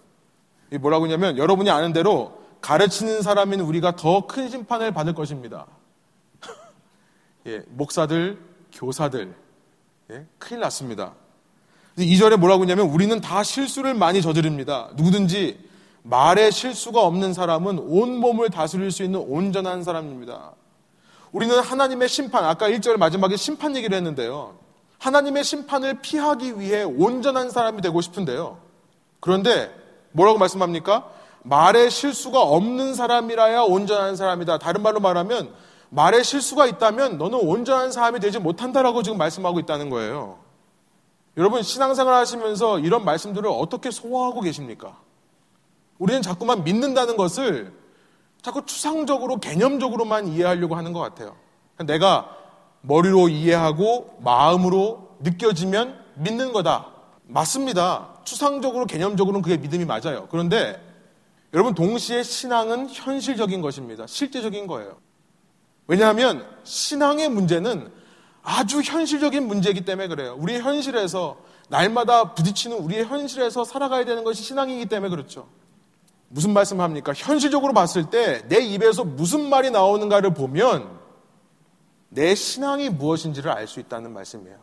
뭐라고 0.80 1.06
하냐면 1.06 1.38
여러분이 1.38 1.70
아는 1.70 1.94
대로 1.94 2.42
가르치는 2.62 3.22
사람인 3.22 3.62
우리가 3.62 3.96
더 3.96 4.28
큰 4.28 4.50
심판을 4.50 4.92
받을 4.92 5.14
것입니다. 5.14 5.68
예, 7.48 7.64
목사들, 7.70 8.40
교사들, 8.74 9.36
예, 10.12 10.26
큰일 10.38 10.62
났습니다. 10.62 11.14
2절에 11.98 12.38
뭐라고 12.38 12.64
하냐면 12.64 12.88
우리는 12.88 13.22
다 13.22 13.44
실수를 13.44 13.94
많이 13.94 14.22
저지릅니다. 14.22 14.90
누구든지 14.96 15.58
말에 16.04 16.52
실수가 16.52 17.02
없는 17.02 17.34
사람은 17.34 17.80
온 17.80 18.18
몸을 18.18 18.50
다스릴 18.50 18.92
수 18.92 19.04
있는 19.04 19.20
온전한 19.28 19.84
사람입니다. 19.84 20.52
우리는 21.32 21.58
하나님의 21.60 22.08
심판, 22.10 22.46
아까 22.46 22.70
1절 22.70 22.98
마지막에 22.98 23.36
심판 23.38 23.76
얘기를 23.76 23.96
했는데요. 23.96 24.56
하나님의 25.00 25.44
심판을 25.44 26.02
피하기 26.02 26.60
위해 26.60 26.84
온전한 26.84 27.50
사람이 27.50 27.82
되고 27.82 28.00
싶은데요. 28.02 28.58
그런데 29.20 29.74
뭐라고 30.12 30.38
말씀합니까? 30.38 31.10
말에 31.44 31.90
실수가 31.90 32.42
없는 32.42 32.94
사람이라야 32.94 33.62
온전한 33.62 34.16
사람이다. 34.16 34.60
다른 34.60 34.82
말로 34.82 35.00
말하면 35.00 35.54
말에 35.90 36.24
실수가 36.24 36.66
있다면 36.66 37.18
너는 37.18 37.40
온전한 37.40 37.92
사람이 37.92 38.20
되지 38.20 38.40
못한다라고 38.40 39.04
지금 39.04 39.18
말씀하고 39.18 39.60
있다는 39.60 39.90
거예요. 39.90 40.45
여러분 41.38 41.64
신앙생활 41.64 42.14
하시면서 42.14 42.80
이런 42.80 43.04
말씀들을 43.04 43.50
어떻게 43.50 43.92
소화하고 43.92 44.42
계십니까? 44.42 44.98
우리는 45.98 46.22
자꾸만 46.22 46.64
믿는다는 46.64 47.18
것을 47.18 47.74
자꾸 48.42 48.66
추상적으로 48.66 49.38
개념적으로만 49.38 50.28
이해하려고 50.28 50.76
하는 50.76 50.94
것 50.94 51.00
같아요. 51.00 51.36
내가 51.86 52.30
머리로 52.82 53.30
이해하고 53.30 54.20
마음으로 54.22 55.16
느껴지면 55.20 56.00
믿는 56.16 56.54
거다. 56.54 56.88
맞습니다. 57.28 58.14
추상적으로 58.24 58.86
개념적으로는 58.86 59.42
그게 59.42 59.58
믿음이 59.58 59.86
맞아요. 59.86 60.28
그런데 60.30 60.80
여러분 61.54 61.74
동시에 61.74 62.24
신앙은 62.24 62.90
현실적인 62.90 63.62
것입니다. 63.62 64.06
실제적인 64.08 64.68
거예요. 64.68 64.98
왜냐하면 65.88 66.46
신앙의 66.64 67.30
문제는 67.30 67.92
아주 68.46 68.82
현실적인 68.82 69.48
문제이기 69.48 69.84
때문에 69.86 70.08
그래요. 70.08 70.36
우리의 70.40 70.62
현실에서 70.62 71.38
날마다 71.68 72.34
부딪히는 72.36 72.78
우리의 72.78 73.06
현실에서 73.06 73.64
살아가야 73.66 74.06
되는 74.06 74.24
것이 74.24 74.44
신앙이기 74.44 74.86
때문에 74.86 75.10
그렇죠. 75.10 75.48
무슨 76.30 76.54
말씀을 76.54 76.84
합니까? 76.84 77.12
현실적으로 77.16 77.74
봤을 77.74 78.10
때 78.10 78.48
내 78.48 78.60
입에서 78.60 79.04
무슨 79.04 79.50
말이 79.50 79.72
나오는가를 79.72 80.34
보면 80.34 81.00
내 82.10 82.36
신앙이 82.36 82.90
무엇인지를 82.90 83.52
알 83.52 83.68
수 83.68 83.80
있다는 83.80 84.14
말씀이에요. 84.14 84.58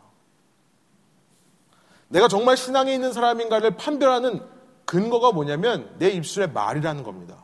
내가 2.07 2.27
정말 2.27 2.57
신앙에 2.57 2.93
있는 2.93 3.11
사람인가를 3.11 3.75
판별하는 3.75 4.41
근거가 4.85 5.31
뭐냐면 5.31 5.93
내 5.99 6.09
입술의 6.09 6.51
말이라는 6.51 7.03
겁니다. 7.03 7.43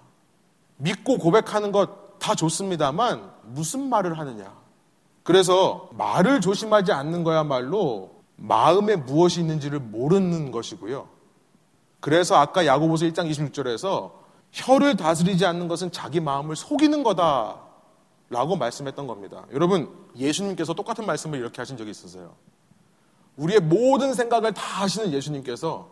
믿고 0.78 1.17
고백하는 1.17 1.71
것 1.71 2.10
다 2.19 2.36
좋습니다만 2.36 3.32
무슨 3.43 3.89
말을 3.89 4.19
하느냐. 4.19 4.58
그래서 5.29 5.89
말을 5.91 6.41
조심하지 6.41 6.91
않는 6.91 7.23
거야말로 7.23 8.15
마음에 8.35 8.95
무엇이 8.95 9.41
있는지를 9.41 9.77
모르는 9.77 10.49
것이고요. 10.49 11.07
그래서 11.99 12.35
아까 12.35 12.65
야고보서 12.65 13.05
1장 13.05 13.29
26절에서 13.29 14.13
혀를 14.51 14.97
다스리지 14.97 15.45
않는 15.45 15.67
것은 15.67 15.91
자기 15.91 16.19
마음을 16.19 16.55
속이는 16.55 17.03
거다. 17.03 17.59
라고 18.31 18.55
말씀했던 18.55 19.05
겁니다. 19.05 19.45
여러분, 19.53 19.95
예수님께서 20.17 20.73
똑같은 20.73 21.05
말씀을 21.05 21.37
이렇게 21.37 21.61
하신 21.61 21.77
적이 21.77 21.91
있으세요. 21.91 22.33
우리의 23.35 23.59
모든 23.59 24.15
생각을 24.15 24.55
다 24.55 24.81
하시는 24.81 25.13
예수님께서 25.13 25.91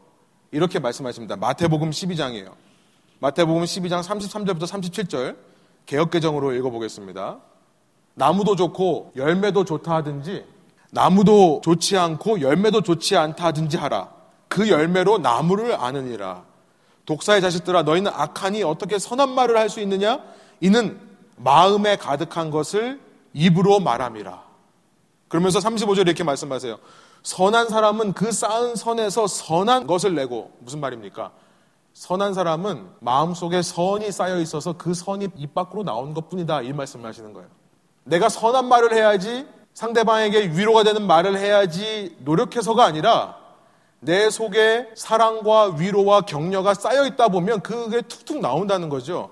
이렇게 0.49 0.79
말씀하십니다. 0.79 1.35
마태복음 1.35 1.91
12장이에요. 1.91 2.55
마태복음 3.19 3.65
12장 3.65 4.01
33절부터 4.01 4.63
37절 4.63 5.37
개혁개정으로 5.85 6.53
읽어보겠습니다. 6.53 7.37
나무도 8.17 8.55
좋고 8.55 9.11
열매도 9.15 9.63
좋다 9.63 9.93
하든지 9.97 10.43
나무도 10.91 11.61
좋지 11.63 11.97
않고 11.97 12.41
열매도 12.41 12.81
좋지 12.81 13.15
않다 13.15 13.45
하든지 13.45 13.77
하라. 13.77 14.09
그 14.47 14.69
열매로 14.69 15.19
나무를 15.19 15.75
아느니라. 15.75 16.43
독사의 17.05 17.41
자식들아 17.41 17.83
너희는 17.83 18.11
악하니 18.13 18.63
어떻게 18.63 18.97
선한 18.97 19.29
말을 19.29 19.57
할 19.57 19.69
수 19.69 19.79
있느냐? 19.81 20.19
이는 20.61 20.99
마음에 21.35 21.95
가득한 21.95 22.49
것을 22.49 22.99
입으로 23.33 23.79
말함이라. 23.79 24.41
그러면서 25.27 25.59
35절에 25.59 26.07
이렇게 26.07 26.23
말씀하세요. 26.23 26.79
선한 27.21 27.69
사람은 27.69 28.13
그 28.13 28.31
쌓은 28.31 28.75
선에서 28.75 29.27
선한 29.27 29.85
것을 29.85 30.15
내고 30.15 30.51
무슨 30.59 30.79
말입니까? 30.79 31.31
선한 31.93 32.33
사람은 32.33 32.87
마음속에 32.99 33.61
선이 33.61 34.11
쌓여 34.11 34.39
있어서 34.39 34.73
그 34.73 34.93
선이 34.95 35.27
입 35.35 35.53
밖으로 35.53 35.83
나온 35.83 36.13
것뿐이다. 36.15 36.61
이 36.63 36.73
말씀을 36.73 37.05
하시는 37.07 37.31
거예요. 37.33 37.47
내가 38.07 38.29
선한 38.29 38.67
말을 38.67 38.93
해야지 38.93 39.47
상대방에게 39.73 40.47
위로가 40.53 40.83
되는 40.83 41.05
말을 41.05 41.37
해야지 41.37 42.15
노력해서가 42.19 42.83
아니라 42.83 43.37
내 43.99 44.29
속에 44.29 44.89
사랑과 44.95 45.75
위로와 45.75 46.21
격려가 46.21 46.73
쌓여 46.73 47.05
있다 47.05 47.27
보면 47.27 47.61
그게 47.61 48.01
툭툭 48.01 48.39
나온다는 48.39 48.89
거죠. 48.89 49.29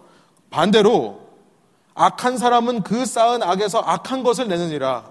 반대로 0.49 1.21
악한 1.93 2.37
사람은 2.37 2.83
그 2.83 3.05
쌓은 3.05 3.41
악에서 3.41 3.79
악한 3.79 4.23
것을 4.23 4.47
내느니라. 4.47 5.09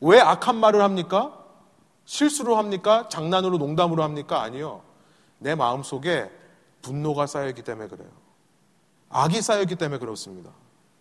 왜 0.00 0.20
악한 0.20 0.56
말을 0.56 0.82
합니까? 0.82 1.36
실수로 2.04 2.56
합니까? 2.56 3.08
장난으로 3.08 3.58
농담으로 3.58 4.02
합니까? 4.02 4.42
아니요. 4.42 4.82
내 5.38 5.54
마음 5.54 5.82
속에 5.82 6.30
분노가 6.82 7.26
쌓여있기 7.26 7.62
때문에 7.62 7.88
그래요. 7.88 8.08
악이 9.08 9.42
쌓여있기 9.42 9.76
때문에 9.76 9.98
그렇습니다. 9.98 10.50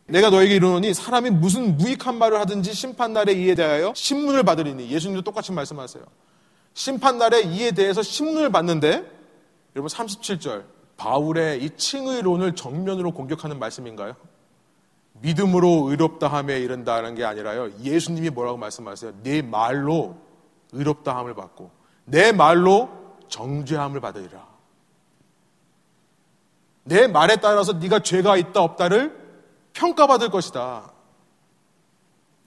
내가 0.09 0.29
너에게 0.29 0.55
이르노니 0.55 0.93
사람이 0.93 1.29
무슨 1.29 1.77
무익한 1.77 2.17
말을 2.17 2.39
하든지 2.39 2.73
심판날에 2.73 3.33
이에 3.33 3.55
대하여 3.55 3.93
신문을 3.95 4.43
받으리니 4.43 4.89
예수님도 4.89 5.21
똑같이 5.21 5.51
말씀하세요. 5.51 6.03
심판날에 6.73 7.41
이에 7.43 7.71
대해서 7.71 8.01
신문을 8.01 8.51
받는데 8.51 8.89
여러분 9.75 9.87
37절 9.87 10.63
바울의 10.97 11.63
이 11.63 11.69
칭의론을 11.77 12.55
정면으로 12.55 13.11
공격하는 13.11 13.59
말씀인가요? 13.59 14.15
믿음으로 15.21 15.89
의롭다 15.89 16.27
함에 16.27 16.59
이른다는 16.59 17.15
게 17.15 17.23
아니라요. 17.23 17.71
예수님이 17.81 18.29
뭐라고 18.29 18.57
말씀하세요? 18.57 19.13
내 19.23 19.41
말로 19.41 20.17
의롭다 20.71 21.15
함을 21.15 21.35
받고 21.35 21.71
내 22.05 22.31
말로 22.31 22.89
정죄함을 23.27 23.99
받으리라. 23.99 24.47
내 26.83 27.07
말에 27.07 27.35
따라서 27.35 27.73
네가 27.73 27.99
죄가 27.99 28.37
있다 28.37 28.61
없다를 28.61 29.18
평가받을 29.79 30.29
것이다. 30.29 30.91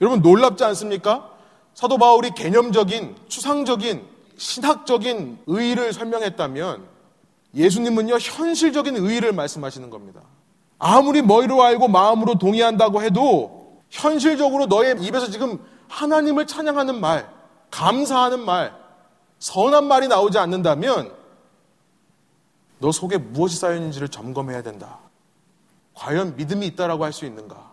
여러분 0.01 0.21
놀랍지 0.21 0.63
않습니까? 0.63 1.31
사도 1.73 1.97
바울이 1.97 2.31
개념적인 2.31 3.15
추상적인 3.27 4.05
신학적인 4.37 5.39
의의를 5.47 5.93
설명했다면 5.93 6.85
예수님은요 7.55 8.17
현실적인 8.17 8.97
의의를 8.97 9.31
말씀하시는 9.33 9.89
겁니다. 9.89 10.21
아무리 10.77 11.21
머리로 11.21 11.63
알고 11.63 11.87
마음으로 11.87 12.35
동의한다고 12.35 13.01
해도 13.01 13.81
현실적으로 13.89 14.65
너의 14.65 15.01
입에서 15.01 15.29
지금 15.29 15.59
하나님을 15.87 16.47
찬양하는 16.47 16.99
말, 16.99 17.29
감사하는 17.71 18.43
말, 18.43 18.75
선한 19.39 19.85
말이 19.85 20.07
나오지 20.07 20.37
않는다면 20.37 21.11
너 22.79 22.91
속에 22.91 23.17
무엇이 23.17 23.57
쌓여 23.57 23.75
있는지를 23.75 24.09
점검해야 24.09 24.61
된다. 24.61 25.02
과연 25.95 26.35
믿음이 26.35 26.65
있다라고 26.67 27.03
할 27.03 27.13
수 27.13 27.25
있는가? 27.25 27.71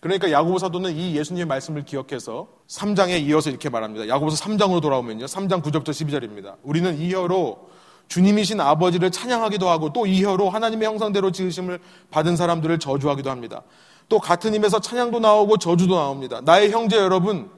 그러니까 0.00 0.30
야고보 0.30 0.58
사도는 0.58 0.96
이 0.96 1.16
예수님의 1.16 1.46
말씀을 1.46 1.84
기억해서 1.84 2.46
3장에 2.68 3.20
이어서 3.26 3.50
이렇게 3.50 3.68
말합니다. 3.68 4.06
야고보서 4.08 4.44
3장으로 4.44 4.80
돌아오면요. 4.80 5.24
3장 5.26 5.62
9절부터 5.62 5.88
12절입니다. 5.88 6.56
우리는 6.62 6.98
이 7.00 7.12
혀로 7.12 7.68
주님이신 8.08 8.60
아버지를 8.60 9.10
찬양하기도 9.10 9.68
하고 9.68 9.92
또 9.92 10.06
이 10.06 10.24
혀로 10.24 10.50
하나님의 10.50 10.86
형상대로 10.86 11.30
지으심을 11.32 11.80
받은 12.10 12.36
사람들을 12.36 12.78
저주하기도 12.78 13.28
합니다. 13.28 13.62
또 14.08 14.18
같은 14.20 14.54
힘에서 14.54 14.78
찬양도 14.80 15.18
나오고 15.18 15.58
저주도 15.58 15.96
나옵니다. 15.96 16.40
나의 16.42 16.70
형제 16.70 16.96
여러분, 16.96 17.50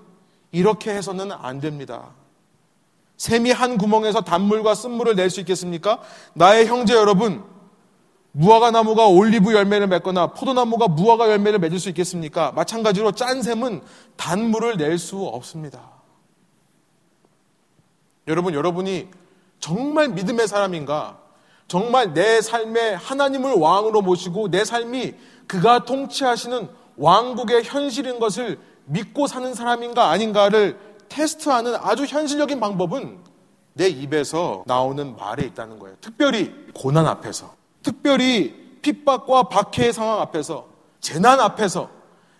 이렇게 0.50 0.90
해서는 0.92 1.30
안 1.30 1.60
됩니다. 1.60 2.10
샘이 3.18 3.52
한 3.52 3.76
구멍에서 3.76 4.22
단물과 4.22 4.74
쓴물을 4.74 5.14
낼 5.14 5.28
수 5.30 5.40
있겠습니까? 5.40 6.00
나의 6.34 6.66
형제 6.66 6.94
여러분, 6.94 7.44
무화과 8.40 8.70
나무가 8.70 9.06
올리브 9.06 9.52
열매를 9.52 9.86
맺거나 9.86 10.28
포도나무가 10.28 10.88
무화과 10.88 11.30
열매를 11.30 11.58
맺을 11.58 11.78
수 11.78 11.90
있겠습니까? 11.90 12.52
마찬가지로 12.52 13.12
짠 13.12 13.42
샘은 13.42 13.82
단물을 14.16 14.78
낼 14.78 14.96
수 14.96 15.22
없습니다. 15.26 15.90
여러분, 18.28 18.54
여러분이 18.54 19.08
정말 19.58 20.08
믿음의 20.08 20.48
사람인가? 20.48 21.18
정말 21.68 22.14
내 22.14 22.40
삶에 22.40 22.94
하나님을 22.94 23.52
왕으로 23.52 24.00
모시고 24.00 24.50
내 24.50 24.64
삶이 24.64 25.14
그가 25.46 25.84
통치하시는 25.84 26.68
왕국의 26.96 27.64
현실인 27.64 28.18
것을 28.18 28.58
믿고 28.86 29.26
사는 29.26 29.52
사람인가 29.52 30.08
아닌가를 30.08 30.78
테스트하는 31.10 31.74
아주 31.76 32.04
현실적인 32.04 32.58
방법은 32.58 33.18
내 33.74 33.88
입에서 33.88 34.64
나오는 34.66 35.14
말에 35.16 35.44
있다는 35.44 35.78
거예요. 35.78 35.96
특별히 36.00 36.54
고난 36.74 37.06
앞에서, 37.06 37.59
특별히 37.82 38.54
핍박과 38.82 39.44
박해의 39.44 39.92
상황 39.92 40.20
앞에서, 40.20 40.66
재난 41.00 41.40
앞에서, 41.40 41.90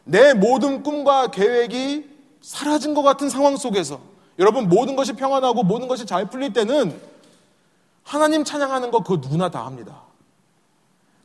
내 0.04 0.34
모든 0.34 0.82
꿈과 0.82 1.28
계획이 1.28 2.08
사라진 2.40 2.94
것 2.94 3.02
같은 3.02 3.28
상황 3.28 3.56
속에서, 3.56 4.00
여러분 4.38 4.68
모든 4.68 4.96
것이 4.96 5.12
평안하고 5.12 5.62
모든 5.62 5.86
것이 5.86 6.06
잘 6.06 6.30
풀릴 6.30 6.52
때는 6.52 6.98
하나님 8.02 8.42
찬양하는 8.42 8.90
거 8.90 9.02
그거 9.02 9.16
누구나 9.16 9.50
다 9.50 9.66
합니다. 9.66 10.02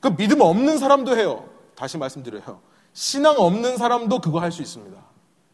그 0.02 0.16
믿음 0.16 0.42
없는 0.42 0.78
사람도 0.78 1.18
해요. 1.18 1.46
다시 1.76 1.98
말씀드려요. 1.98 2.60
신앙 2.94 3.36
없는 3.38 3.78
사람도 3.78 4.20
그거 4.20 4.40
할 4.40 4.52
수 4.52 4.62
있습니다. 4.62 4.98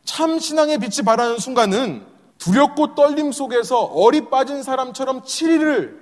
참 0.03 0.39
신앙의 0.39 0.79
빛이 0.79 1.05
발하는 1.05 1.37
순간은 1.37 2.05
두렵고 2.39 2.95
떨림 2.95 3.31
속에서 3.31 3.79
어리 3.79 4.29
빠진 4.29 4.63
사람처럼 4.63 5.21
7일을 5.21 6.00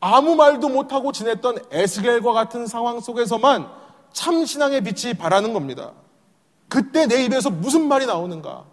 아무 0.00 0.34
말도 0.36 0.68
못하고 0.68 1.12
지냈던 1.12 1.58
에스겔과 1.70 2.32
같은 2.32 2.66
상황 2.66 3.00
속에서만 3.00 3.68
참 4.12 4.44
신앙의 4.44 4.82
빛이 4.82 5.14
발하는 5.14 5.52
겁니다. 5.52 5.92
그때 6.68 7.06
내 7.06 7.24
입에서 7.24 7.50
무슨 7.50 7.88
말이 7.88 8.06
나오는가? 8.06 8.66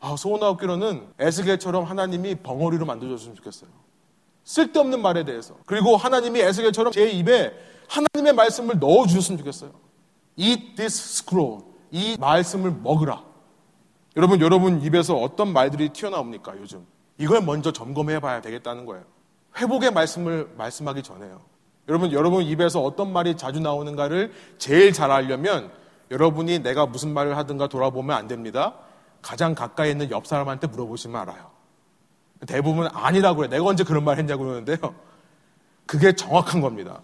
아, 0.00 0.16
소원하옵기로는 0.16 1.08
에스겔처럼 1.18 1.84
하나님이 1.84 2.36
벙어리로 2.36 2.86
만들어줬으면 2.86 3.36
좋겠어요. 3.36 3.70
쓸데없는 4.44 5.02
말에 5.02 5.24
대해서. 5.24 5.56
그리고 5.66 5.96
하나님이 5.96 6.40
에스겔처럼 6.40 6.92
제 6.92 7.10
입에 7.10 7.52
하나님의 7.88 8.34
말씀을 8.34 8.78
넣어주셨으면 8.78 9.38
좋겠어요. 9.38 9.72
Eat 10.36 10.74
this 10.76 11.20
scroll. 11.20 11.62
이 11.90 12.16
말씀을 12.18 12.70
먹으라. 12.70 13.24
여러분, 14.16 14.40
여러분 14.40 14.82
입에서 14.82 15.16
어떤 15.16 15.52
말들이 15.52 15.90
튀어나옵니까, 15.90 16.56
요즘? 16.58 16.86
이걸 17.18 17.42
먼저 17.42 17.72
점검해 17.72 18.20
봐야 18.20 18.40
되겠다는 18.40 18.86
거예요. 18.86 19.04
회복의 19.58 19.90
말씀을 19.92 20.50
말씀하기 20.56 21.02
전에요. 21.02 21.40
여러분, 21.88 22.12
여러분 22.12 22.42
입에서 22.44 22.82
어떤 22.82 23.12
말이 23.12 23.36
자주 23.36 23.60
나오는가를 23.60 24.32
제일 24.58 24.92
잘 24.92 25.10
알려면 25.10 25.70
여러분이 26.10 26.60
내가 26.60 26.86
무슨 26.86 27.12
말을 27.12 27.36
하든가 27.36 27.68
돌아보면 27.68 28.16
안 28.16 28.28
됩니다. 28.28 28.74
가장 29.22 29.54
가까이 29.54 29.90
있는 29.90 30.10
옆 30.10 30.26
사람한테 30.26 30.66
물어보시면 30.68 31.20
알아요. 31.20 31.50
대부분 32.46 32.88
아니라고 32.92 33.38
그래. 33.38 33.48
내가 33.48 33.64
언제 33.64 33.84
그런 33.84 34.04
말 34.04 34.18
했냐고 34.18 34.44
그러는데요. 34.44 34.78
그게 35.86 36.12
정확한 36.12 36.60
겁니다. 36.60 37.00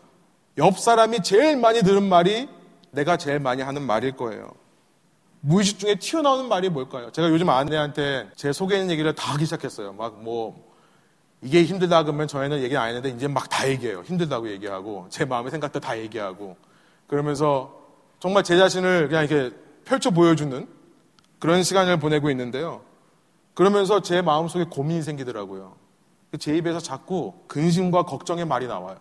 옆 0.59 0.79
사람이 0.79 1.23
제일 1.23 1.57
많이 1.57 1.83
들은 1.83 2.03
말이 2.09 2.49
내가 2.91 3.17
제일 3.17 3.41
많이 3.41 3.63
하는 3.63 3.83
말일 3.83 4.17
거예요. 4.17 4.53
무의식 5.41 5.79
중에 5.79 5.97
튀어나오는 5.97 6.49
말이 6.49 6.69
뭘까요? 6.69 7.11
제가 7.11 7.29
요즘 7.29 7.51
아내한테 7.51 8.31
제 8.37 8.53
속에 8.53 8.77
있는 8.77 8.91
얘기를 8.91 9.15
다 9.15 9.35
하기 9.35 9.45
시작했어요. 9.45 9.93
막 9.93 10.23
뭐, 10.23 10.64
이게 11.45 11.63
힘들다 11.63 12.03
그러면 12.05 12.27
저희는 12.27 12.63
얘기 12.63 12.77
안 12.77 12.89
했는데 12.89 13.11
이제 13.11 13.29
막 13.29 13.49
다 13.49 13.69
얘기해요. 13.69 14.03
힘들다고 14.03 14.51
얘기하고, 14.51 15.07
제 15.11 15.25
마음의 15.25 15.51
생각도 15.51 15.79
다 15.79 15.99
얘기하고, 15.99 16.57
그러면서 17.07 17.83
정말 18.19 18.43
제 18.43 18.57
자신을 18.57 19.09
그냥 19.09 19.25
이렇게 19.25 19.55
펼쳐 19.85 20.11
보여주는 20.11 20.67
그런 21.39 21.63
시간을 21.63 21.99
보내고 22.01 22.31
있는데요. 22.31 22.81
그러면서 23.53 24.01
제 24.01 24.23
마음속에 24.23 24.65
고민이 24.65 25.03
생기더라고요. 25.03 25.77
제 26.41 26.57
입에서 26.57 26.81
자꾸 26.81 27.35
근심과 27.47 28.05
걱정의 28.05 28.47
말이 28.47 28.67
나와요. 28.67 28.97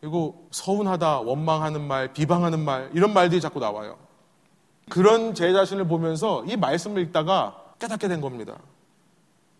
그리고 0.00 0.48
서운하다, 0.50 1.20
원망하는 1.20 1.80
말, 1.80 2.12
비방하는 2.12 2.58
말, 2.58 2.90
이런 2.92 3.14
말들이 3.14 3.40
자꾸 3.40 3.60
나와요. 3.60 3.96
그런 4.90 5.34
제 5.34 5.52
자신을 5.52 5.86
보면서 5.86 6.44
이 6.46 6.56
말씀을 6.56 7.02
읽다가 7.02 7.56
깨닫게 7.78 8.08
된 8.08 8.20
겁니다. 8.20 8.58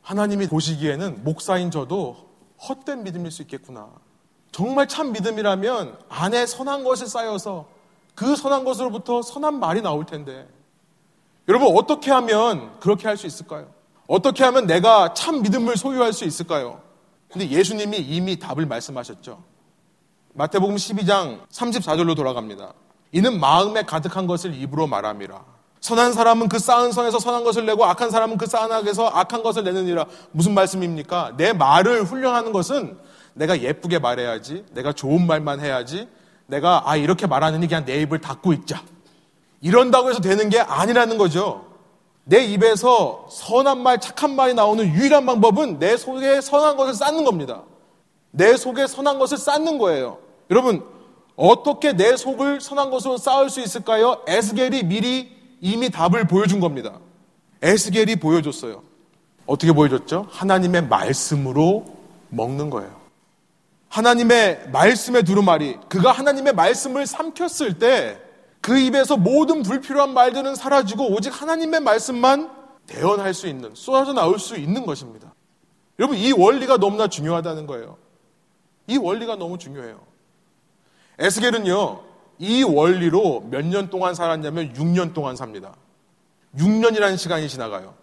하나님이 0.06 0.46
보시기에는 0.46 1.24
목사인 1.24 1.72
저도 1.72 2.28
헛된 2.68 3.02
믿음일 3.02 3.32
수 3.32 3.42
있겠구나. 3.42 3.88
정말 4.52 4.86
참 4.86 5.10
믿음이라면 5.10 5.98
안에 6.08 6.46
선한 6.46 6.84
것이 6.84 7.06
쌓여서 7.06 7.66
그 8.14 8.36
선한 8.36 8.64
것으로부터 8.64 9.20
선한 9.22 9.58
말이 9.58 9.82
나올 9.82 10.06
텐데. 10.06 10.48
여러분, 11.48 11.76
어떻게 11.76 12.12
하면 12.12 12.78
그렇게 12.78 13.08
할 13.08 13.16
수 13.16 13.26
있을까요? 13.26 13.68
어떻게 14.06 14.44
하면 14.44 14.68
내가 14.68 15.12
참 15.12 15.42
믿음을 15.42 15.76
소유할 15.76 16.12
수 16.12 16.24
있을까요? 16.24 16.80
근데 17.28 17.50
예수님이 17.50 17.98
이미 17.98 18.38
답을 18.38 18.64
말씀하셨죠. 18.64 19.42
마태복음 20.34 20.76
12장 20.76 21.48
34절로 21.48 22.14
돌아갑니다. 22.14 22.74
이는 23.10 23.40
마음에 23.40 23.82
가득한 23.82 24.28
것을 24.28 24.54
입으로 24.54 24.86
말함이라. 24.86 25.55
선한 25.87 26.14
사람은 26.14 26.49
그 26.49 26.59
쌓은 26.59 26.90
성에서 26.90 27.20
선한 27.20 27.44
것을 27.44 27.64
내고 27.64 27.85
악한 27.85 28.11
사람은 28.11 28.38
그 28.38 28.46
쌓은 28.46 28.72
악에서 28.72 29.07
악한 29.07 29.44
것을 29.44 29.62
내느니라. 29.62 30.07
무슨 30.33 30.53
말씀입니까? 30.53 31.35
내 31.37 31.53
말을 31.53 32.03
훈련하는 32.03 32.51
것은 32.51 32.99
내가 33.35 33.62
예쁘게 33.62 34.01
말해야지, 34.01 34.64
내가 34.72 34.92
좋은 34.92 35.29
말만 35.29 35.61
해야지, 35.61 36.09
내가 36.46 36.83
아 36.87 36.96
이렇게 36.96 37.29
말하느니 37.29 37.68
그냥 37.68 37.85
내 37.85 38.01
입을 38.01 38.20
닫고 38.20 38.53
있자. 38.53 38.83
이런다고 39.61 40.11
해서 40.11 40.20
되는 40.20 40.49
게 40.49 40.59
아니라는 40.59 41.18
거죠. 41.18 41.66
내 42.25 42.44
입에서 42.44 43.29
선한 43.31 43.81
말, 43.81 44.01
착한 44.01 44.35
말이 44.35 44.55
나오는 44.55 44.85
유일한 44.85 45.25
방법은 45.25 45.79
내 45.79 45.96
속에 45.96 46.40
선한 46.40 46.77
것을 46.77 46.94
쌓는 46.94 47.22
겁니다. 47.22 47.62
내 48.33 48.57
속에 48.57 48.88
선한 48.88 49.20
것을 49.20 49.38
쌓는 49.38 49.79
거예요. 49.79 50.18
여러분, 50.51 50.85
어떻게 51.37 51.92
내 51.92 52.16
속을 52.16 52.61
선한 52.61 52.90
것으로 52.90 53.18
쌓을 53.18 53.51
수 53.51 53.61
있을까요? 53.61 54.22
에스겔이 54.27 54.83
미리 54.83 55.36
이미 55.60 55.90
답을 55.90 56.26
보여준 56.26 56.60
겁니다. 56.60 56.98
에스겔이 57.62 58.16
보여줬어요. 58.16 58.82
어떻게 59.46 59.72
보여줬죠? 59.72 60.26
하나님의 60.30 60.88
말씀으로 60.88 61.86
먹는 62.28 62.70
거예요. 62.70 62.94
하나님의 63.88 64.70
말씀의 64.72 65.22
두루마리, 65.24 65.78
그가 65.88 66.12
하나님의 66.12 66.54
말씀을 66.54 67.06
삼켰을 67.06 67.78
때 67.78 68.26
그 68.66 68.76
입에서 68.76 69.16
모든 69.16 69.62
불필요한 69.62 70.12
말들은 70.12 70.56
사라지고 70.56 71.12
오직 71.12 71.30
하나님의 71.40 71.78
말씀만 71.82 72.50
대언할 72.88 73.32
수 73.32 73.46
있는, 73.46 73.72
쏟아져 73.76 74.12
나올 74.12 74.40
수 74.40 74.56
있는 74.56 74.84
것입니다. 74.84 75.32
여러분, 76.00 76.18
이 76.18 76.32
원리가 76.32 76.76
너무나 76.76 77.06
중요하다는 77.06 77.68
거예요. 77.68 77.96
이 78.88 78.96
원리가 78.96 79.36
너무 79.36 79.56
중요해요. 79.56 80.00
에스겔은요, 81.20 82.00
이 82.38 82.62
원리로 82.62 83.46
몇 83.51 83.64
년 83.64 83.88
동안 83.90 84.14
살았냐면 84.14 84.75
6년 84.75 85.14
동안 85.14 85.37
삽니다. 85.37 85.75
6년이라는 86.59 87.16
시간이 87.18 87.49
지나가요. 87.49 87.94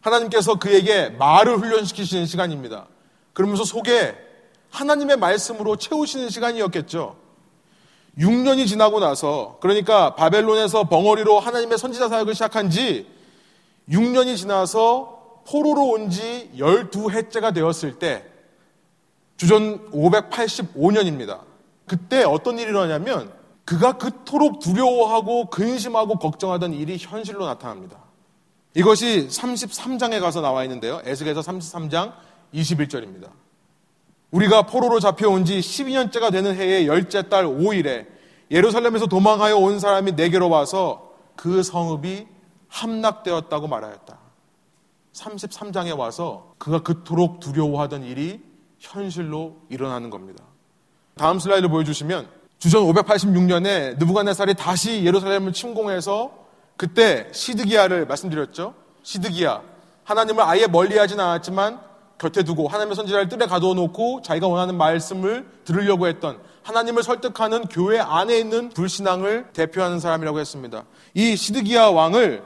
하나님께서 0.00 0.58
그에게 0.58 1.10
말을 1.10 1.58
훈련시키시는 1.58 2.26
시간입니다. 2.26 2.86
그러면서 3.32 3.64
속에 3.64 4.16
하나님의 4.70 5.16
말씀으로 5.16 5.76
채우시는 5.76 6.28
시간이었겠죠. 6.30 7.16
6년이 8.18 8.66
지나고 8.66 8.98
나서, 9.00 9.58
그러니까 9.60 10.14
바벨론에서 10.14 10.84
벙어리로 10.84 11.38
하나님의 11.38 11.76
선지자 11.78 12.08
사역을 12.08 12.34
시작한 12.34 12.70
지 12.70 13.06
6년이 13.90 14.36
지나서 14.36 15.42
포로로 15.48 15.90
온 15.90 16.10
지 16.10 16.50
12해째가 16.56 17.54
되었을 17.54 17.98
때, 17.98 18.24
주전 19.36 19.90
585년입니다. 19.90 21.40
그때 21.86 22.24
어떤 22.24 22.58
일이 22.58 22.70
일어나냐면, 22.70 23.32
그가 23.66 23.98
그토록 23.98 24.60
두려워하고 24.60 25.46
근심하고 25.46 26.18
걱정하던 26.18 26.72
일이 26.72 26.96
현실로 26.98 27.44
나타납니다. 27.44 27.98
이것이 28.74 29.26
33장에 29.28 30.20
가서 30.20 30.40
나와 30.40 30.62
있는데요. 30.64 31.02
에스겔서 31.04 31.40
33장 31.40 32.12
21절입니다. 32.54 33.28
우리가 34.30 34.66
포로로 34.66 35.00
잡혀온 35.00 35.44
지 35.44 35.58
12년째가 35.58 36.30
되는 36.30 36.54
해의 36.54 36.86
열째 36.86 37.28
달 37.28 37.44
5일에 37.44 38.06
예루살렘에서 38.52 39.06
도망하여 39.06 39.56
온 39.56 39.80
사람이 39.80 40.12
내게로 40.12 40.48
와서 40.48 41.10
그 41.34 41.64
성읍이 41.64 42.28
함락되었다고 42.68 43.66
말하였다. 43.66 44.18
33장에 45.12 45.98
와서 45.98 46.54
그가 46.58 46.80
그토록 46.80 47.40
두려워하던 47.40 48.04
일이 48.04 48.40
현실로 48.78 49.56
일어나는 49.70 50.10
겁니다. 50.10 50.44
다음 51.16 51.40
슬라이드 51.40 51.68
보여주시면 51.68 52.35
주전 52.58 52.84
586년에 52.84 53.98
느부갓네살이 53.98 54.54
다시 54.54 55.04
예루살렘을 55.04 55.52
침공해서 55.52 56.32
그때 56.76 57.28
시드기야를 57.32 58.06
말씀드렸죠. 58.06 58.74
시드기야 59.02 59.62
하나님을 60.04 60.42
아예 60.42 60.66
멀리하진 60.66 61.20
않았지만 61.20 61.80
곁에 62.18 62.42
두고 62.42 62.68
하나님의 62.68 62.96
선지자를 62.96 63.28
뜰에 63.28 63.46
가두어 63.46 63.74
놓고 63.74 64.22
자기가 64.22 64.48
원하는 64.48 64.76
말씀을 64.76 65.46
들으려고 65.64 66.06
했던 66.06 66.38
하나님을 66.62 67.02
설득하는 67.02 67.64
교회 67.64 67.98
안에 67.98 68.38
있는 68.38 68.70
불신앙을 68.70 69.52
대표하는 69.52 70.00
사람이라고 70.00 70.40
했습니다. 70.40 70.84
이 71.14 71.36
시드기야 71.36 71.88
왕을 71.88 72.42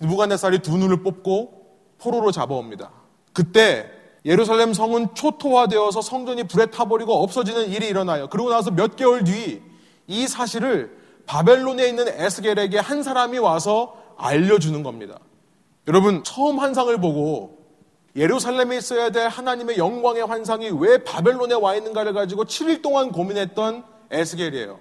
느부갓네살이 0.00 0.60
두 0.60 0.76
눈을 0.76 1.02
뽑고 1.02 1.60
포로로 1.98 2.30
잡아옵니다. 2.30 2.90
그때 3.32 3.90
예루살렘 4.24 4.74
성은 4.74 5.14
초토화되어서 5.14 6.02
성전이 6.02 6.44
불에 6.44 6.66
타버리고 6.66 7.22
없어지는 7.22 7.70
일이 7.70 7.88
일어나요. 7.88 8.28
그러고 8.28 8.50
나서 8.50 8.70
몇 8.70 8.96
개월 8.96 9.24
뒤 9.24 9.70
이 10.10 10.26
사실을 10.26 10.98
바벨론에 11.24 11.86
있는 11.88 12.08
에스겔에게 12.08 12.80
한 12.80 13.04
사람이 13.04 13.38
와서 13.38 13.96
알려주는 14.16 14.82
겁니다. 14.82 15.20
여러분, 15.86 16.24
처음 16.24 16.58
환상을 16.58 17.00
보고 17.00 17.58
예루살렘에 18.16 18.76
있어야 18.76 19.10
될 19.10 19.28
하나님의 19.28 19.78
영광의 19.78 20.26
환상이 20.26 20.70
왜 20.80 21.04
바벨론에 21.04 21.54
와 21.54 21.76
있는가를 21.76 22.12
가지고 22.12 22.44
7일 22.44 22.82
동안 22.82 23.12
고민했던 23.12 23.84
에스겔이에요. 24.10 24.80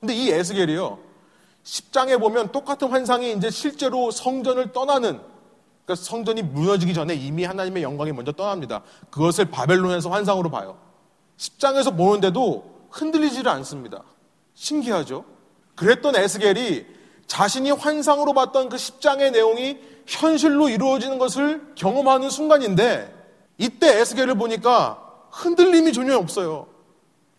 근데 0.00 0.14
이 0.14 0.30
에스겔이요. 0.30 0.98
10장에 1.62 2.18
보면 2.18 2.50
똑같은 2.50 2.88
환상이 2.88 3.32
이제 3.34 3.50
실제로 3.50 4.10
성전을 4.10 4.72
떠나는 4.72 5.20
그러니까 5.90 5.94
성전이 5.96 6.42
무너지기 6.42 6.94
전에 6.94 7.14
이미 7.14 7.44
하나님의 7.44 7.82
영광이 7.82 8.12
먼저 8.12 8.30
떠납니다. 8.32 8.82
그것을 9.10 9.46
바벨론에서 9.46 10.08
환상으로 10.10 10.50
봐요. 10.50 10.78
10장에서 11.36 11.96
보는데도 11.96 12.86
흔들리지를 12.90 13.50
않습니다. 13.50 14.04
신기하죠? 14.54 15.24
그랬던 15.74 16.14
에스겔이 16.14 16.86
자신이 17.26 17.70
환상으로 17.72 18.34
봤던 18.34 18.68
그 18.68 18.76
10장의 18.76 19.32
내용이 19.32 19.78
현실로 20.06 20.68
이루어지는 20.68 21.18
것을 21.18 21.72
경험하는 21.74 22.30
순간인데 22.30 23.14
이때 23.58 24.00
에스겔을 24.00 24.34
보니까 24.36 25.02
흔들림이 25.30 25.92
전혀 25.92 26.16
없어요. 26.16 26.66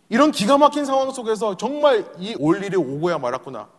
이런 0.09 0.31
기가 0.31 0.57
막힌 0.57 0.85
상황 0.85 1.11
속에서 1.11 1.55
정말 1.55 2.05
이 2.19 2.35
올 2.39 2.63
일이 2.63 2.75
오고야 2.75 3.17
말았구나. 3.17 3.69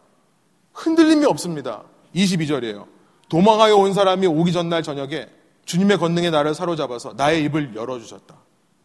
흔들림이 0.73 1.27
없습니다. 1.27 1.83
22절이에요. 2.15 2.92
도망하여 3.33 3.77
온 3.77 3.95
사람이 3.95 4.27
오기 4.27 4.53
전날 4.53 4.83
저녁에 4.83 5.27
주님의 5.65 5.97
권능에 5.97 6.29
나를 6.29 6.55
사로잡아서 6.55 7.15
나의 7.17 7.45
입을 7.45 7.75
열어주셨다. 7.75 8.37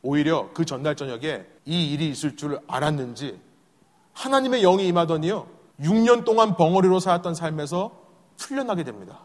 오히려 0.02 0.52
그 0.54 0.64
전날 0.64 0.96
저녁에 0.96 1.44
이 1.66 1.92
일이 1.92 2.08
있을 2.08 2.38
줄 2.38 2.58
알았는지 2.66 3.38
하나님의 4.14 4.62
영이 4.62 4.88
임하더니요. 4.88 5.48
6년 5.82 6.24
동안 6.24 6.56
벙어리로 6.56 7.02
살았던 7.02 7.36
삶에서 7.36 7.92
풀려나게 8.38 8.86
됩니다. 8.86 9.20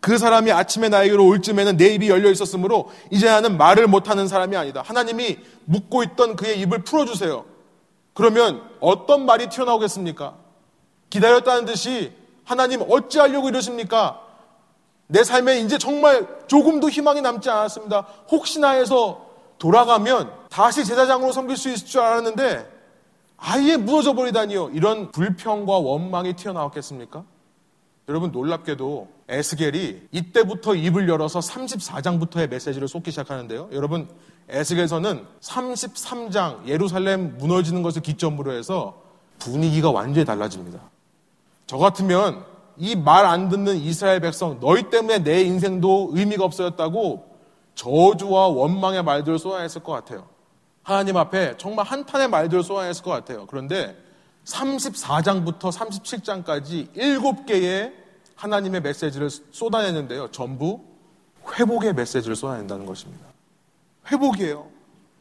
그 0.00 0.16
사람이 0.16 0.52
아침에 0.52 0.88
나에게로 0.88 1.26
올 1.26 1.42
쯤에는 1.42 1.76
내 1.76 1.88
입이 1.92 2.08
열려 2.08 2.30
있었으므로 2.30 2.90
이제 3.10 3.26
나는 3.26 3.58
말을 3.58 3.88
못하는 3.88 4.26
사람이 4.26 4.56
아니다. 4.56 4.80
하나님이 4.80 5.36
묵고 5.66 6.02
있던 6.02 6.36
그의 6.36 6.60
입을 6.60 6.78
풀어주세요. 6.84 7.44
그러면 8.14 8.62
어떤 8.80 9.26
말이 9.26 9.50
튀어나오겠습니까? 9.50 10.34
기다렸다는 11.10 11.66
듯이 11.66 12.23
하나님 12.44 12.82
어찌하려고 12.88 13.48
이러십니까? 13.48 14.20
내 15.06 15.22
삶에 15.22 15.60
이제 15.60 15.78
정말 15.78 16.26
조금도 16.46 16.88
희망이 16.88 17.20
남지 17.20 17.50
않았습니다. 17.50 18.06
혹시나 18.30 18.70
해서 18.70 19.26
돌아가면 19.58 20.30
다시 20.50 20.84
제사장으로 20.84 21.32
섬길 21.32 21.56
수 21.56 21.70
있을 21.70 21.86
줄 21.86 22.00
알았는데 22.00 22.72
아예 23.36 23.76
무너져 23.76 24.14
버리다니요. 24.14 24.70
이런 24.70 25.10
불평과 25.10 25.78
원망이 25.78 26.34
튀어나왔겠습니까? 26.34 27.24
여러분 28.08 28.32
놀랍게도 28.32 29.08
에스겔이 29.28 30.08
이때부터 30.12 30.74
입을 30.74 31.08
열어서 31.08 31.40
34장부터의 31.40 32.48
메시지를 32.48 32.88
쏟기 32.88 33.10
시작하는데요. 33.10 33.70
여러분 33.72 34.08
에스겔서는 34.48 35.24
33장 35.40 36.66
예루살렘 36.66 37.38
무너지는 37.38 37.82
것을 37.82 38.02
기점으로 38.02 38.52
해서 38.52 39.02
분위기가 39.38 39.90
완전히 39.90 40.26
달라집니다. 40.26 40.80
저 41.66 41.78
같으면 41.78 42.44
이 42.76 42.96
말 42.96 43.24
안 43.24 43.48
듣는 43.48 43.76
이스라엘 43.76 44.20
백성 44.20 44.58
너희 44.60 44.90
때문에 44.90 45.22
내 45.22 45.42
인생도 45.42 46.10
의미가 46.12 46.44
없어졌다고 46.44 47.34
저주와 47.74 48.48
원망의 48.48 49.02
말들을 49.04 49.38
쏟아냈을 49.38 49.82
것 49.82 49.92
같아요. 49.92 50.26
하나님 50.82 51.16
앞에 51.16 51.56
정말 51.56 51.86
한탄의 51.86 52.28
말들을 52.28 52.62
쏟아냈을 52.62 53.02
것 53.04 53.10
같아요. 53.10 53.46
그런데 53.46 53.96
34장부터 54.44 55.70
37장까지 55.72 56.92
7개의 56.94 57.92
하나님의 58.36 58.82
메시지를 58.82 59.30
쏟아내는데요. 59.30 60.30
전부 60.30 60.80
회복의 61.58 61.94
메시지를 61.94 62.36
쏟아낸다는 62.36 62.84
것입니다. 62.86 63.24
회복이에요. 64.10 64.66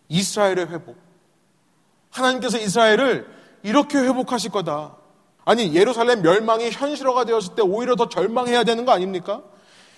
이스라엘의 0.10 0.68
회복. 0.70 0.98
하나님께서 2.12 2.58
이스라엘을 2.58 3.28
이렇게 3.64 3.98
회복하실 4.00 4.52
거다. 4.52 4.96
아니, 5.46 5.74
예루살렘 5.76 6.22
멸망이 6.22 6.70
현실화가 6.72 7.26
되었을 7.26 7.56
때 7.56 7.62
오히려 7.62 7.96
더 7.96 8.08
절망해야 8.08 8.64
되는 8.64 8.86
거 8.86 8.92
아닙니까? 8.92 9.42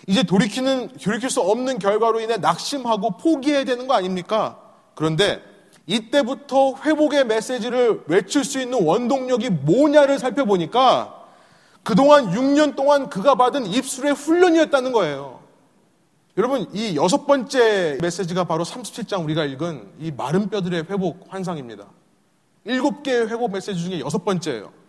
이제 0.08 0.24
돌이키는, 0.24 0.98
돌이킬 1.02 1.30
수 1.30 1.42
없는 1.42 1.80
결과로 1.80 2.20
인해 2.20 2.38
낙심하고 2.38 3.18
포기해야 3.18 3.64
되는 3.64 3.88
거 3.88 3.94
아닙니까? 3.94 4.60
그런데 4.96 5.42
이때부터 5.88 6.76
회복의 6.84 7.26
메시지를 7.26 8.04
외칠 8.08 8.44
수 8.44 8.60
있는 8.60 8.84
원동력이 8.84 9.50
뭐냐를 9.50 10.18
살펴보니까 10.18 11.24
그동안 11.84 12.32
6년 12.32 12.76
동안 12.76 13.10
그가 13.10 13.36
받은 13.36 13.68
입술의 13.68 14.14
훈련이었다는 14.14 14.92
거예요. 14.92 15.42
여러분, 16.38 16.68
이 16.74 16.96
여섯 16.96 17.26
번째 17.28 18.00
메시지가 18.02 18.46
바로 18.46 18.64
37장 18.64 19.24
우리가 19.24 19.46
읽은 19.46 19.94
이 20.00 20.12
마른 20.12 20.50
뼈들의 20.50 20.86
회복 20.90 21.28
환상입니다. 21.30 21.86
일곱 22.66 23.04
개의 23.04 23.28
회복 23.28 23.52
메시지 23.52 23.80
중에 23.84 24.00
여섯 24.00 24.26
번째예요. 24.26 24.85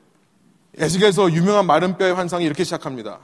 에스겔에서 0.78 1.32
유명한 1.32 1.66
마른 1.66 1.96
뼈의 1.96 2.14
환상이 2.14 2.44
이렇게 2.44 2.62
시작합니다. 2.62 3.18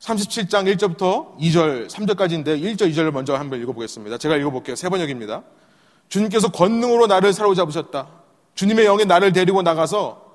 37장 0.00 0.72
1절부터 0.76 1.38
2절, 1.38 1.88
3절까지인데 1.88 2.60
1절, 2.60 2.90
2절을 2.92 3.12
먼저 3.12 3.34
한번 3.34 3.60
읽어보겠습니다. 3.62 4.18
제가 4.18 4.36
읽어볼게요. 4.36 4.74
세 4.74 4.88
번역입니다. 4.88 5.42
주님께서 6.08 6.48
권능으로 6.48 7.06
나를 7.06 7.32
사로잡으셨다. 7.32 8.08
주님의 8.54 8.86
영이 8.86 9.04
나를 9.04 9.32
데리고 9.32 9.62
나가서 9.62 10.26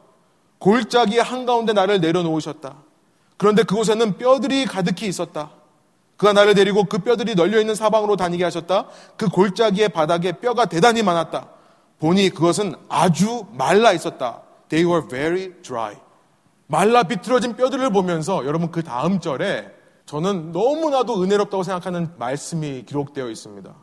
골짜기 0.60 1.20
한가운데 1.20 1.74
나를 1.74 2.00
내려놓으셨다. 2.00 2.76
그런데 3.38 3.64
그곳에는 3.64 4.18
뼈들이 4.18 4.66
가득히 4.66 5.08
있었다. 5.08 5.52
그가 6.16 6.32
나를 6.32 6.54
데리고 6.54 6.86
그 6.86 7.00
뼈들이 7.00 7.36
널려있는 7.36 7.76
사방으로 7.76 8.16
다니게 8.16 8.44
하셨다. 8.46 8.88
그 9.18 9.28
골짜기의 9.28 9.90
바닥에 9.90 10.34
뼈가 10.34 10.66
대단히 10.66 11.04
많았다. 11.04 11.50
보니 12.00 12.30
그것은 12.30 12.76
아주 12.88 13.46
말라 13.52 13.92
있었다. 13.92 14.42
They 14.70 14.90
were 14.90 15.08
very 15.10 15.54
dry. 15.62 15.96
말라 16.68 17.04
비틀어진 17.04 17.56
뼈들을 17.56 17.90
보면서 17.92 18.46
여러분 18.46 18.72
그 18.72 18.84
다음 18.84 19.20
절에 19.20 19.72
저는 20.06 20.52
너무나도 20.52 21.22
은혜롭다고 21.22 21.64
생각하는 21.64 22.10
말씀이 22.18 22.84
기록되어 22.86 23.30
있습니다. 23.30 23.74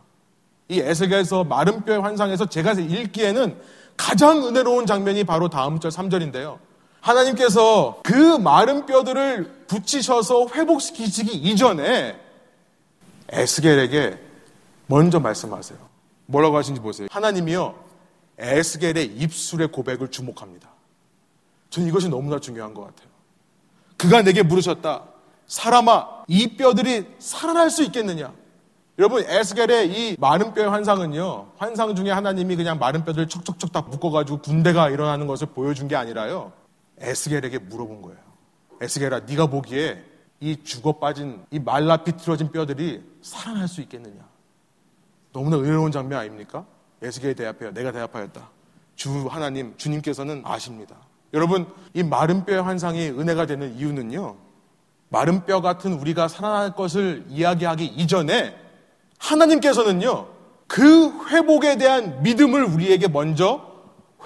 이 0.68 0.80
에스겔에서 0.80 1.44
마른 1.44 1.84
뼈의 1.84 2.00
환상에서 2.00 2.46
제가 2.46 2.72
읽기에는 2.72 3.58
가장 3.96 4.46
은혜로운 4.46 4.86
장면이 4.86 5.24
바로 5.24 5.48
다음 5.48 5.80
절 5.80 5.90
3절인데요. 5.90 6.58
하나님께서 7.00 8.00
그 8.02 8.36
마른 8.38 8.86
뼈들을 8.86 9.64
붙이셔서 9.66 10.48
회복시키시기 10.54 11.32
이전에 11.32 12.18
에스겔에게 13.30 14.18
먼저 14.86 15.20
말씀하세요. 15.20 15.78
뭐라고 16.26 16.56
하신지 16.56 16.80
보세요. 16.80 17.08
하나님이요, 17.10 17.74
에스겔의 18.38 19.06
입술의 19.06 19.68
고백을 19.68 20.08
주목합니다. 20.08 20.70
저는 21.70 21.88
이것이 21.88 22.08
너무나 22.08 22.38
중요한 22.38 22.74
것 22.74 22.82
같아요. 22.82 23.08
그가 23.96 24.22
내게 24.22 24.42
물으셨다. 24.42 25.04
사람아, 25.46 26.24
이 26.28 26.56
뼈들이 26.56 27.06
살아날 27.18 27.70
수 27.70 27.82
있겠느냐? 27.84 28.32
여러분, 28.98 29.24
에스겔의 29.26 29.90
이 29.90 30.16
마른 30.18 30.52
뼈의 30.52 30.68
환상은요, 30.68 31.52
환상 31.56 31.94
중에 31.94 32.10
하나님이 32.10 32.56
그냥 32.56 32.78
마른 32.78 33.04
뼈들을 33.04 33.28
척척척 33.28 33.72
다 33.72 33.80
묶어가지고 33.80 34.42
군대가 34.42 34.90
일어나는 34.90 35.26
것을 35.26 35.48
보여준 35.48 35.88
게 35.88 35.96
아니라요, 35.96 36.52
에스겔에게 36.98 37.58
물어본 37.58 38.02
거예요. 38.02 38.18
에스겔아, 38.80 39.20
네가 39.20 39.46
보기에 39.46 40.04
이 40.40 40.62
죽어 40.64 40.92
빠진 40.98 41.44
이 41.50 41.58
말라 41.58 41.98
비틀어진 41.98 42.50
뼈들이 42.52 43.02
살아날 43.22 43.68
수 43.68 43.80
있겠느냐? 43.80 44.20
너무나 45.32 45.56
의로운 45.56 45.92
장면 45.92 46.18
아닙니까? 46.18 46.66
에스겔이 47.02 47.34
대답해요. 47.34 47.72
내가 47.72 47.92
대답하였다. 47.92 48.50
주 48.96 49.26
하나님, 49.28 49.76
주님께서는 49.76 50.42
아십니다. 50.44 50.96
여러분, 51.32 51.66
이 51.94 52.02
마른 52.02 52.44
뼈의 52.44 52.62
환상이 52.62 53.08
은혜가 53.08 53.46
되는 53.46 53.74
이유는요. 53.76 54.36
마른 55.08 55.44
뼈 55.44 55.60
같은 55.60 55.92
우리가 55.94 56.28
살아날 56.28 56.74
것을 56.74 57.24
이야기하기 57.28 57.84
이전에 57.84 58.56
하나님께서는요. 59.18 60.28
그 60.66 61.26
회복에 61.28 61.76
대한 61.76 62.22
믿음을 62.22 62.64
우리에게 62.64 63.08
먼저 63.08 63.68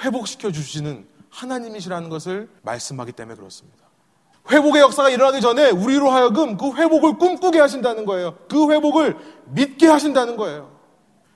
회복시켜 0.03 0.53
주시는 0.53 1.07
하나님이시라는 1.31 2.11
것을 2.11 2.49
말씀하기 2.63 3.13
때문에 3.13 3.37
그렇습니다. 3.37 3.85
회복의 4.51 4.83
역사가 4.83 5.09
일어나기 5.09 5.41
전에 5.41 5.71
우리로 5.71 6.11
하여금 6.11 6.59
그 6.59 6.75
회복을 6.75 7.19
꿈꾸게 7.19 7.59
하신다는 7.59 8.05
거예요. 8.05 8.37
그 8.49 8.71
회복을 8.71 9.17
믿게 9.47 9.87
하신다는 9.87 10.37
거예요. 10.37 10.71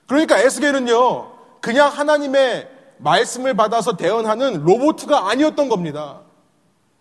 그러니까 0.05 0.37
에스겔은요, 0.37 1.31
그냥 1.59 1.89
하나님의 1.89 2.69
말씀을 2.99 3.55
받아서 3.55 3.97
대언하는 3.97 4.63
로보트가 4.63 5.29
아니었던 5.29 5.69
겁니다. 5.69 6.21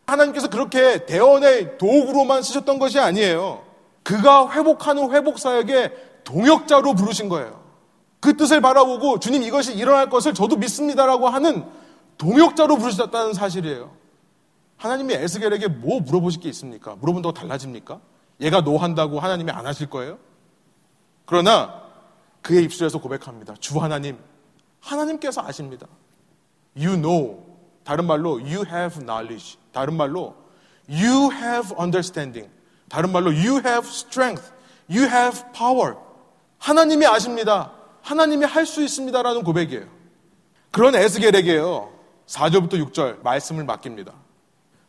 하나님께서 0.06 0.48
그렇게 0.48 1.04
대언의 1.04 1.78
도구로만 1.78 2.42
쓰셨던 2.42 2.78
것이 2.78 2.98
아니에요. 2.98 3.62
그가 4.02 4.50
회복하는 4.50 5.12
회복사역의 5.12 5.92
동역자로 6.24 6.94
부르신 6.94 7.28
거예요. 7.28 7.62
그 8.20 8.37
뜻을 8.37 8.61
바라보고 8.61 9.20
주님 9.20 9.42
이것이 9.42 9.74
일어날 9.74 10.08
것을 10.08 10.34
저도 10.34 10.56
믿습니다라고 10.56 11.28
하는 11.28 11.66
동역자로 12.16 12.76
부르셨다는 12.76 13.34
사실이에요. 13.34 13.90
하나님이 14.76 15.14
에스겔에게 15.14 15.68
뭐 15.68 16.00
물어보실 16.00 16.40
게 16.40 16.48
있습니까? 16.48 16.96
물어본다고 16.96 17.34
달라집니까? 17.34 18.00
얘가 18.40 18.61
노한다고 18.61 19.20
하나님이 19.20 19.50
안 19.50 19.66
하실 19.66 19.90
거예요? 19.90 20.18
그러나 21.26 21.82
그의 22.42 22.64
입술에서 22.64 23.00
고백합니다. 23.00 23.54
주 23.61 23.78
하나님, 23.78 24.18
하나님께서 24.81 25.43
아십니다. 25.43 25.87
You 26.77 26.97
know. 26.97 27.45
다른 27.85 28.07
말로 28.07 28.33
you 28.38 28.64
have 28.67 28.99
knowledge. 29.05 29.57
다른 29.73 29.95
말로 29.97 30.35
you 30.91 31.33
have 31.33 31.75
understanding. 31.79 32.51
다른 32.88 33.11
말로 33.12 33.31
you 33.31 33.61
have 33.64 33.88
strength. 33.88 34.53
You 34.91 35.07
have 35.09 35.43
power. 35.53 35.97
하나님이 36.59 37.07
아십니다. 37.07 37.73
하나님이 38.03 38.45
할 38.45 38.67
수 38.67 38.83
있습니다라는 38.83 39.43
고백이에요. 39.45 39.87
그런 40.71 40.95
에스겔에게요. 40.95 41.91
4절부터 42.27 42.75
6절 42.93 43.23
말씀을 43.23 43.64
맡깁니다. 43.64 44.12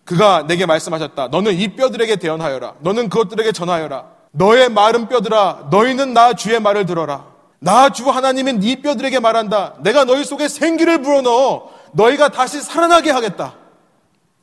그가 0.03 0.43
내게 0.47 0.65
말씀하셨다. 0.65 1.27
너는 1.29 1.53
이 1.53 1.75
뼈들에게 1.75 2.15
대언하여라. 2.17 2.75
너는 2.79 3.09
그것들에게 3.09 3.51
전하여라. 3.51 4.05
너의 4.31 4.69
마른 4.69 5.07
뼈들아, 5.07 5.67
너희는 5.71 6.13
나 6.13 6.33
주의 6.33 6.59
말을 6.59 6.85
들어라. 6.85 7.27
나 7.59 7.89
주 7.89 8.09
하나님은 8.09 8.59
네 8.59 8.81
뼈들에게 8.81 9.19
말한다. 9.19 9.75
내가 9.81 10.05
너희 10.05 10.23
속에 10.23 10.47
생기를 10.47 11.01
불어넣어 11.01 11.71
너희가 11.93 12.29
다시 12.29 12.61
살아나게 12.61 13.11
하겠다. 13.11 13.55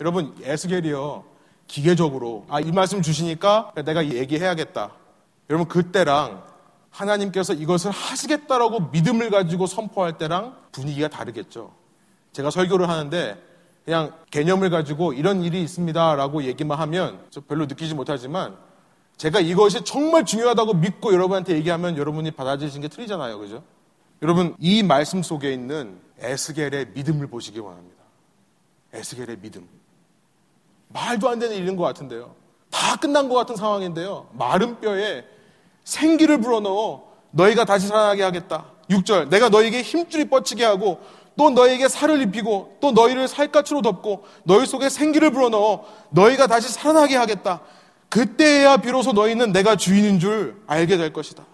여러분, 0.00 0.34
에스겔이요. 0.42 1.24
기계적으로, 1.66 2.44
아, 2.48 2.60
이 2.60 2.70
말씀 2.70 3.02
주시니까 3.02 3.72
내가 3.84 4.06
얘기해야겠다. 4.06 4.90
여러분, 5.48 5.66
그때랑 5.66 6.42
하나님께서 6.90 7.54
이것을 7.54 7.90
하시겠다라고 7.90 8.90
믿음을 8.92 9.30
가지고 9.30 9.66
선포할 9.66 10.18
때랑 10.18 10.54
분위기가 10.72 11.08
다르겠죠. 11.08 11.72
제가 12.32 12.50
설교를 12.50 12.88
하는데 12.88 13.42
그냥 13.84 14.12
개념을 14.30 14.70
가지고 14.70 15.12
이런 15.12 15.42
일이 15.42 15.62
있습니다라고 15.62 16.44
얘기만 16.44 16.78
하면 16.80 17.20
별로 17.48 17.66
느끼지 17.66 17.94
못하지만 17.94 18.56
제가 19.16 19.40
이것이 19.40 19.82
정말 19.84 20.24
중요하다고 20.24 20.74
믿고 20.74 21.12
여러분한테 21.12 21.54
얘기하면 21.54 21.96
여러분이 21.96 22.32
받아들이시는 22.32 22.82
게 22.82 22.88
틀리잖아요. 22.88 23.38
그죠? 23.38 23.62
여러분, 24.22 24.54
이 24.58 24.82
말씀 24.82 25.22
속에 25.22 25.52
있는 25.52 25.98
에스겔의 26.18 26.88
믿음을 26.94 27.26
보시기 27.26 27.58
원합니다. 27.58 27.96
에스겔의 28.92 29.38
믿음. 29.40 29.66
말도 30.88 31.28
안 31.28 31.38
되는 31.38 31.56
일인 31.56 31.76
것 31.76 31.82
같은데요. 31.84 32.34
다 32.70 32.96
끝난 32.96 33.28
것 33.28 33.34
같은 33.34 33.56
상황인데요. 33.56 34.28
마른 34.32 34.80
뼈에 34.80 35.24
생기를 35.84 36.40
불어넣어 36.40 37.04
너희가 37.30 37.64
다시 37.64 37.88
살아나게 37.88 38.22
하겠다. 38.22 38.66
6절. 38.90 39.28
내가 39.28 39.48
너에게 39.48 39.82
힘줄이 39.82 40.26
뻗치게 40.26 40.64
하고 40.64 41.00
또 41.36 41.50
너에게 41.50 41.88
살을 41.88 42.22
입히고 42.22 42.78
또 42.80 42.92
너희를 42.92 43.28
살갗으로 43.28 43.82
덮고 43.82 44.24
너희 44.44 44.66
속에 44.66 44.88
생기를 44.88 45.30
불어넣어 45.30 45.84
너희가 46.10 46.46
다시 46.46 46.72
살아나게 46.72 47.16
하겠다. 47.16 47.60
그때야 48.08 48.78
비로소 48.78 49.12
너희는 49.12 49.52
내가 49.52 49.76
주인인 49.76 50.18
줄 50.18 50.60
알게 50.66 50.96
될 50.96 51.12
것이다. 51.12 51.44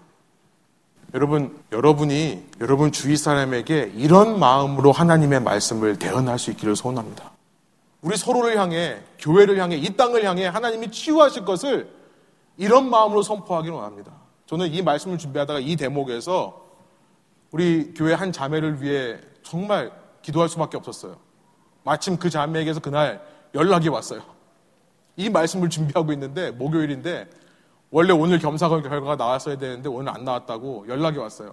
여러분, 1.14 1.58
여러분이 1.72 2.42
여러분 2.60 2.90
주위 2.90 3.16
사람에게 3.16 3.92
이런 3.94 4.38
마음으로 4.38 4.92
하나님의 4.92 5.40
말씀을 5.40 5.98
대언할 5.98 6.38
수 6.38 6.50
있기를 6.50 6.74
소원합니다. 6.74 7.32
우리 8.00 8.16
서로를 8.16 8.58
향해, 8.58 8.98
교회를 9.18 9.58
향해, 9.58 9.76
이 9.76 9.96
땅을 9.96 10.24
향해 10.24 10.46
하나님이 10.46 10.90
치유하실 10.90 11.44
것을 11.44 11.90
이런 12.56 12.88
마음으로 12.88 13.22
선포하기를 13.22 13.74
원합니다. 13.74 14.12
저는 14.46 14.72
이 14.72 14.82
말씀을 14.82 15.18
준비하다가 15.18 15.60
이 15.60 15.76
대목에서 15.76 16.62
우리 17.50 17.92
교회 17.94 18.14
한 18.14 18.32
자매를 18.32 18.82
위해 18.82 19.18
정말 19.42 19.92
기도할 20.22 20.48
수밖에 20.48 20.76
없었어요. 20.76 21.16
마침 21.84 22.16
그 22.16 22.30
자매에게서 22.30 22.80
그날 22.80 23.22
연락이 23.54 23.88
왔어요. 23.88 24.22
이 25.16 25.30
말씀을 25.30 25.70
준비하고 25.70 26.12
있는데 26.12 26.50
목요일인데 26.50 27.28
원래 27.90 28.12
오늘 28.12 28.38
겸사겸 28.38 28.82
결과가 28.82 29.16
나왔어야 29.16 29.58
되는데 29.58 29.88
오늘 29.88 30.12
안 30.12 30.24
나왔다고 30.24 30.86
연락이 30.88 31.18
왔어요. 31.18 31.52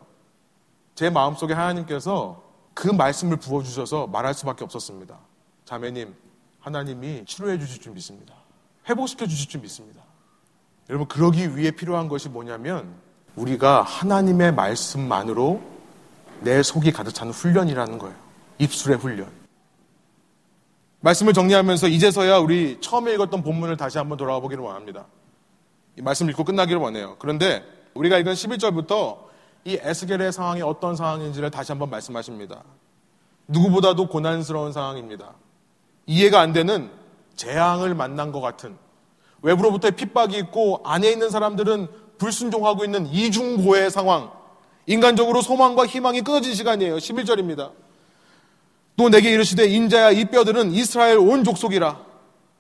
제 0.95 1.10
마음속에 1.10 1.53
하나님께서 1.53 2.41
그 2.74 2.88
말씀을 2.88 3.38
부어주셔서 3.38 4.07
말할 4.07 4.34
수밖에 4.34 4.64
없었습니다. 4.64 5.18
자매님, 5.66 6.16
하나님이 6.60 7.26
치료해 7.26 7.60
주실 7.60 7.82
줄 7.82 7.93
믿습니다. 7.93 8.34
회복시켜 8.88 9.28
주실 9.28 9.49
줄 9.49 9.62
믿습니다. 9.62 10.01
여러분, 10.89 11.07
그러기 11.07 11.55
위해 11.57 11.72
필요한 11.72 12.07
것이 12.07 12.30
뭐냐면 12.30 12.95
우리가 13.36 13.84
하나님의 13.84 14.53
말씀만으로 14.53 15.62
내 16.41 16.64
속이 16.64 16.91
가득 16.91 17.14
차는 17.14 17.34
훈련이라는 17.34 17.97
거예요. 17.97 18.16
입술의 18.57 18.97
훈련. 18.97 19.39
말씀을 21.02 21.34
정리하면서 21.34 21.88
이제서야 21.88 22.39
우리 22.39 22.78
처음에 22.82 23.14
읽었던 23.14 23.41
본문을 23.41 23.78
다시 23.78 23.97
한번 23.97 24.18
돌아가 24.18 24.39
보기를 24.39 24.64
원합니다. 24.64 25.06
이 25.97 26.02
말씀 26.02 26.30
읽고 26.30 26.43
끝나기를 26.43 26.80
원해요. 26.80 27.16
그런데 27.20 27.64
우리가 27.93 28.18
읽은 28.18 28.34
11절부터 28.34 29.18
이 29.66 29.78
에스겔의 29.82 30.32
상황이 30.32 30.62
어떤 30.62 30.95
상황인지를 30.95 31.52
다시 31.52 31.72
한번 31.72 31.89
말씀하십니다. 31.89 32.64
누구보다도 33.47 34.08
고난스러운 34.08 34.72
상황입니다. 34.72 35.34
이해가 36.06 36.39
안 36.39 36.54
되는 36.54 36.89
재앙을 37.36 37.95
만난 37.95 38.32
것 38.32 38.41
같은 38.41 38.78
외부로부터의 39.41 39.93
핍박이 39.93 40.38
있고 40.38 40.82
안에 40.84 41.10
있는 41.10 41.30
사람들은 41.30 41.88
불순종하고 42.18 42.84
있는 42.84 43.08
이중고의 43.08 43.89
상황. 43.89 44.32
인간적으로 44.86 45.41
소망과 45.41 45.86
희망이 45.86 46.22
끊어진 46.22 46.54
시간이에요. 46.54 46.97
11절입니다. 46.97 47.72
또 49.00 49.08
내게 49.08 49.32
이르시되 49.32 49.66
인자야 49.66 50.12
이 50.12 50.26
뼈들은 50.26 50.74
이스라엘 50.74 51.20
온 51.20 51.45
족속이라. 51.45 52.02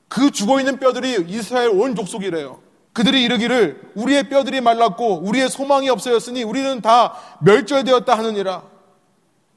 그 0.07 0.31
죽어 0.31 0.59
있는 0.59 0.79
뼈들이 0.79 1.25
이스라엘 1.27 1.67
온 1.67 1.97
족속이래요. 1.97 2.61
그들이 2.93 3.23
이르기를 3.23 3.81
우리의 3.95 4.29
뼈들이 4.29 4.61
말랐고 4.61 5.19
우리의 5.19 5.49
소망이 5.49 5.89
없어졌으니 5.89 6.43
우리는 6.43 6.79
다 6.79 7.13
멸절되었다 7.41 8.17
하느니라. 8.17 8.63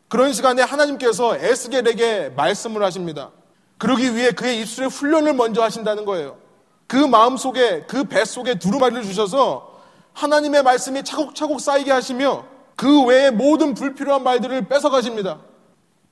그런 0.09 0.33
시간에 0.33 0.62
하나님께서 0.62 1.37
에스겔에게 1.37 2.30
말씀을 2.30 2.83
하십니다. 2.83 3.30
그러기 3.78 4.16
위해 4.16 4.33
그의 4.33 4.61
입술에 4.61 4.87
훈련을 4.87 5.35
먼저 5.35 5.62
하신다는 5.62 6.05
거예요. 6.05 6.37
그 6.89 6.97
마음 6.97 7.37
속에, 7.37 7.83
그 7.83 8.03
배 8.03 8.24
속에 8.24 8.59
두루마리를 8.59 9.05
주셔서 9.05 9.78
하나님의 10.14 10.64
말씀이 10.64 11.05
차곡차곡 11.05 11.61
쌓이게 11.61 11.93
하시며 11.93 12.45
그 12.74 13.05
외에 13.05 13.30
모든 13.30 13.74
불필요한 13.74 14.24
말들을 14.24 14.66
뺏어가십니다. 14.66 15.51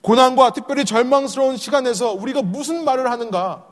고난과 0.02 0.52
특별히 0.52 0.84
절망스러운 0.84 1.56
시간에서 1.56 2.12
우리가 2.12 2.42
무슨 2.42 2.84
말을 2.84 3.10
하는가? 3.10 3.66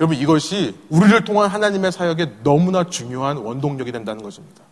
여러분, 0.00 0.16
이것이 0.16 0.76
우리를 0.90 1.24
통한 1.24 1.48
하나님의 1.48 1.92
사역에 1.92 2.42
너무나 2.42 2.84
중요한 2.84 3.36
원동력이 3.38 3.92
된다는 3.92 4.22
것입니다. 4.22 4.62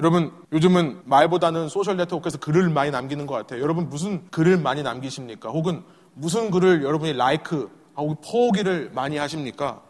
여러분, 0.00 0.32
요즘은 0.52 1.02
말보다는 1.04 1.68
소셜 1.68 1.96
네트워크에서 1.96 2.38
글을 2.38 2.68
많이 2.68 2.90
남기는 2.90 3.26
것 3.26 3.34
같아요. 3.34 3.62
여러분, 3.62 3.88
무슨 3.88 4.28
글을 4.30 4.58
많이 4.58 4.82
남기십니까? 4.82 5.50
혹은 5.50 5.82
무슨 6.14 6.50
글을 6.50 6.82
여러분이 6.82 7.12
라이크, 7.14 7.70
하고 7.94 8.16
포기를 8.16 8.90
많이 8.92 9.16
하십니까? 9.16 9.80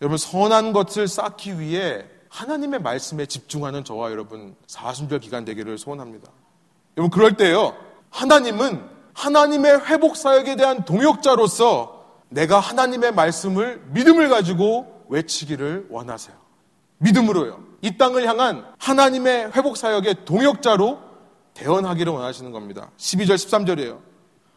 여러분, 0.00 0.16
선한 0.16 0.72
것을 0.72 1.08
쌓기 1.08 1.58
위해 1.58 2.04
하나님의 2.28 2.80
말씀에 2.82 3.26
집중하는 3.26 3.82
저와 3.82 4.12
여러분, 4.12 4.54
사순절 4.66 5.20
기간 5.20 5.44
되기를 5.44 5.76
소원합니다. 5.76 6.30
여러분, 6.96 7.10
그럴 7.10 7.36
때요, 7.36 7.74
하나님은 8.10 8.95
하나님의 9.16 9.86
회복 9.86 10.16
사역에 10.16 10.56
대한 10.56 10.84
동역자로서 10.84 12.04
내가 12.28 12.60
하나님의 12.60 13.12
말씀을 13.12 13.82
믿음을 13.86 14.28
가지고 14.28 15.04
외치기를 15.08 15.86
원하세요. 15.88 16.36
믿음으로요. 16.98 17.64
이 17.80 17.96
땅을 17.96 18.26
향한 18.26 18.64
하나님의 18.78 19.52
회복 19.52 19.76
사역의 19.76 20.24
동역자로 20.26 21.00
대언하기를 21.54 22.12
원하시는 22.12 22.52
겁니다. 22.52 22.90
12절 22.98 23.34
13절이에요. 23.36 23.98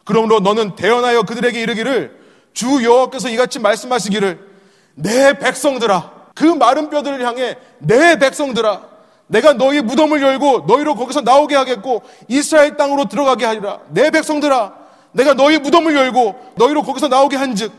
그러므로 0.04 0.40
너는 0.40 0.74
대언하여 0.74 1.22
그들에게 1.22 1.60
이르기를 1.60 2.20
주 2.52 2.84
여호와께서 2.84 3.30
이같이 3.30 3.58
말씀하시기를 3.60 4.50
내 4.96 5.38
백성들아 5.38 6.28
그 6.34 6.44
마른 6.44 6.90
뼈들을 6.90 7.24
향해 7.24 7.56
내 7.78 8.18
백성들아 8.18 8.88
내가 9.30 9.52
너희 9.52 9.80
무덤을 9.80 10.20
열고 10.20 10.64
너희로 10.66 10.96
거기서 10.96 11.20
나오게 11.20 11.54
하겠고 11.54 12.02
이스라엘 12.28 12.76
땅으로 12.76 13.04
들어가게 13.04 13.44
하리라 13.44 13.78
내 13.90 14.10
백성들아 14.10 14.74
내가 15.12 15.34
너희 15.34 15.58
무덤을 15.58 15.94
열고 15.94 16.52
너희로 16.56 16.82
거기서 16.82 17.08
나오게 17.08 17.36
한즉 17.36 17.72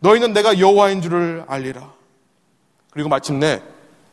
너희는 0.00 0.32
내가 0.32 0.58
여호와인 0.58 1.00
줄을 1.00 1.44
알리라. 1.46 1.92
그리고 2.90 3.08
마침내 3.08 3.62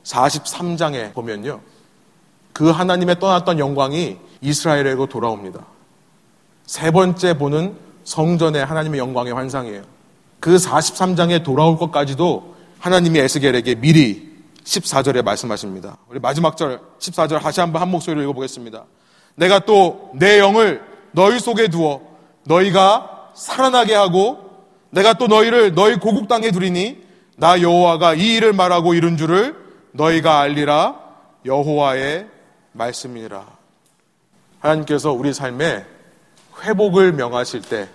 43장에 0.04 1.14
보면요. 1.14 1.62
그 2.54 2.70
하나님의 2.70 3.20
떠났던 3.20 3.60
영광이 3.60 4.18
이스라엘에로 4.42 5.08
돌아옵니다. 5.08 5.66
세 6.66 6.92
번째 6.92 7.38
보는 7.38 7.76
성전의 8.04 8.64
하나님의 8.66 9.00
영광의 9.00 9.34
환상이에요. 9.34 9.84
그 10.40 10.56
43장에 10.58 11.44
돌아올 11.44 11.78
것까지도 11.78 12.56
하나님이 12.80 13.20
에스겔에게 13.20 13.76
미리 13.76 14.29
14절에 14.70 15.24
말씀하십니다. 15.24 15.98
우리 16.10 16.20
마지막 16.20 16.56
절 16.56 16.80
14절 17.00 17.42
다시 17.42 17.60
한번 17.60 17.82
한 17.82 17.90
목소리로 17.90 18.22
읽어보겠습니다. 18.24 18.86
내가 19.36 19.60
또 19.60 20.12
내 20.14 20.40
영을 20.40 20.84
너희 21.12 21.40
속에 21.40 21.70
두어 21.70 22.02
너희가 22.46 23.32
살아나게 23.34 23.96
하고 23.96 24.50
내가 24.92 25.14
또 25.14 25.28
너희를 25.28 25.74
너희 25.74 25.96
고국 25.96 26.28
땅에 26.28 26.52
두리니 26.52 27.04
나 27.38 27.62
여호와가 27.62 28.14
이 28.14 28.36
일을 28.36 28.54
말하고 28.54 28.94
이룬 28.94 29.18
줄을 29.18 29.56
너희가 29.92 30.40
알리라 30.40 31.00
여호와의 31.46 32.28
말씀이니라. 32.74 33.46
하나님께서 34.60 35.14
우리 35.14 35.34
삶에 35.34 35.86
회복을 36.62 37.14
명하실 37.14 37.62
때 37.62 37.88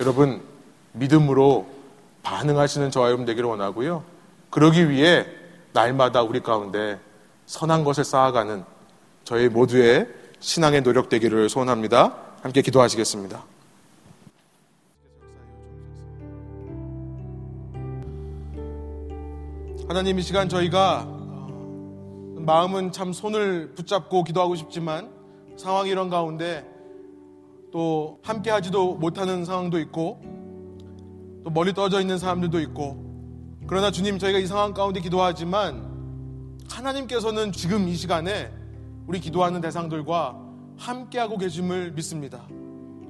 여러분 0.00 0.40
믿음으로 0.92 1.66
반응하시는 2.22 2.90
저와 2.90 3.08
여러분 3.08 3.26
되기를 3.26 3.48
원하고요. 3.48 4.02
그러기 4.50 4.90
위해 4.90 5.26
날마다 5.78 6.22
우리 6.22 6.40
가운데 6.40 6.98
선한 7.46 7.84
것을 7.84 8.02
쌓아가는 8.02 8.64
저희 9.22 9.48
모두의 9.48 10.08
신앙의 10.40 10.82
노력 10.82 11.08
되기를 11.08 11.48
소원합니다. 11.48 12.16
함께 12.42 12.62
기도하시겠습니다. 12.62 13.44
하나님 19.86 20.18
이 20.18 20.22
시간 20.22 20.48
저희가 20.48 21.04
어, 21.06 22.36
마음은 22.40 22.90
참 22.90 23.12
손을 23.12 23.74
붙잡고 23.76 24.24
기도하고 24.24 24.56
싶지만 24.56 25.08
상황이 25.56 25.90
이런 25.90 26.10
가운데 26.10 26.68
또 27.70 28.18
함께 28.24 28.50
하지도 28.50 28.94
못하는 28.94 29.44
상황도 29.44 29.78
있고 29.78 30.20
또 31.44 31.50
멀리 31.50 31.72
떨어져 31.72 32.00
있는 32.00 32.18
사람들도 32.18 32.58
있고 32.62 33.07
그러나 33.68 33.90
주님 33.90 34.18
저희가 34.18 34.38
이 34.38 34.46
상황 34.46 34.72
가운데 34.72 34.98
기도하지만 34.98 36.56
하나님께서는 36.70 37.52
지금 37.52 37.86
이 37.86 37.94
시간에 37.96 38.50
우리 39.06 39.20
기도하는 39.20 39.60
대상들과 39.60 40.40
함께하고 40.78 41.36
계심을 41.36 41.92
믿습니다. 41.92 42.48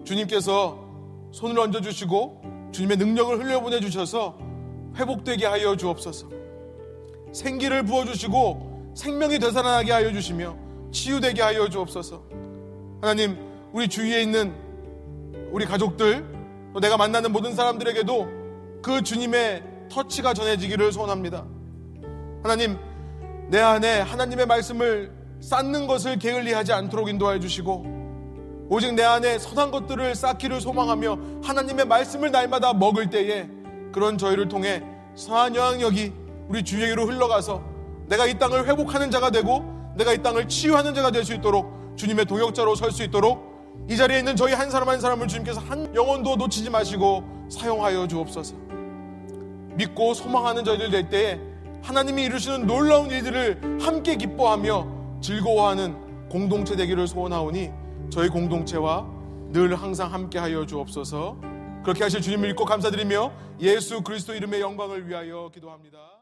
주님께서 0.05 0.85
손을 1.31 1.61
얹어주시고 1.61 2.71
주님의 2.73 2.97
능력을 2.97 3.39
흘려보내 3.39 3.79
주셔서 3.79 4.37
회복되게 4.97 5.47
하여 5.47 5.77
주옵소서. 5.77 6.29
생기를 7.33 7.85
부어주시고 7.85 8.95
생명이 8.97 9.39
되살아나게 9.39 9.93
하여 9.93 10.13
주시며 10.13 10.57
치유되게 10.91 11.41
하여 11.41 11.69
주옵소서. 11.69 12.25
하나님, 13.01 13.39
우리 13.73 13.87
주위에 13.87 14.23
있는 14.23 14.53
우리 15.53 15.67
가족들, 15.67 16.27
또 16.75 16.81
내가 16.81 16.97
만나는 16.97 17.31
모든 17.31 17.55
사람들에게도 17.55 18.29
그 18.83 19.03
주님의 19.03 19.78
터치가 19.89 20.35
전해지기를 20.35 20.93
소원합니다. 20.93 21.45
하나님, 22.43 22.79
내 23.49 23.61
안에 23.61 24.01
하나님의 24.01 24.47
말씀을 24.47 25.13
쌓는 25.41 25.87
것을 25.87 26.19
게을리하지 26.19 26.73
않도록 26.73 27.09
인도하여 27.09 27.39
주시고, 27.41 27.99
오직 28.71 28.95
내 28.95 29.03
안에 29.03 29.39
선한 29.39 29.71
것들을 29.71 30.15
쌓기를 30.15 30.61
소망하며 30.61 31.19
하나님의 31.43 31.87
말씀을 31.87 32.31
날마다 32.31 32.75
먹을 32.75 33.09
때에 33.09 33.49
그런 33.93 34.19
저희를 34.19 34.49
통해 34.49 34.83
선한 35.15 35.57
영향력이 35.57 36.13
우리 36.49 36.63
주에게로 36.63 37.07
흘러가서 37.07 37.63
내가 38.09 38.27
이 38.27 38.39
땅을 38.39 38.69
회복하는 38.69 39.11
자가 39.11 39.31
되고 39.31 39.65
내가 39.97 40.13
이 40.13 40.23
땅을 40.23 40.49
치유하는 40.49 40.95
자가 40.95 41.11
될 41.11 41.25
수 41.25 41.35
있도록 41.35 41.97
주님의 41.97 42.27
동역자로 42.27 42.75
설 42.75 42.93
수 42.93 43.03
있도록 43.03 43.49
이 43.89 43.97
자리에 43.97 44.19
있는 44.19 44.37
저희 44.37 44.53
한 44.53 44.71
사람 44.71 44.89
한 44.91 45.01
사람을 45.01 45.27
주님께서 45.29 45.61
한 45.61 45.93
영혼도 45.95 46.37
놓치지 46.37 46.69
마시고 46.71 47.25
사용하여 47.51 48.07
주옵소서. 48.07 48.68
믿고 49.79 50.13
소망하는 50.13 50.65
저희들 50.65 50.91
될 50.91 51.09
때에 51.09 51.41
하나님이 51.83 52.25
이루시는 52.25 52.67
놀라운 52.67 53.11
일들을 53.11 53.79
함께 53.81 54.17
기뻐하며 54.17 55.21
즐거워하는 55.23 56.29
공동체 56.29 56.75
되기를 56.75 57.07
소원하오니 57.07 57.71
저희 58.11 58.29
공동체와 58.29 59.07
늘 59.53 59.77
항상 59.77 60.13
함께 60.13 60.41
하여 60.41 60.67
주옵소서. 60.67 61.37
그렇게 61.85 62.03
하실 62.03 62.21
주님을 62.21 62.49
믿고 62.49 62.65
감사드리며 62.65 63.33
예수 63.61 64.03
그리스도 64.03 64.35
이름의 64.35 64.61
영광을 64.61 65.09
위하여 65.09 65.49
기도합니다. 65.55 66.18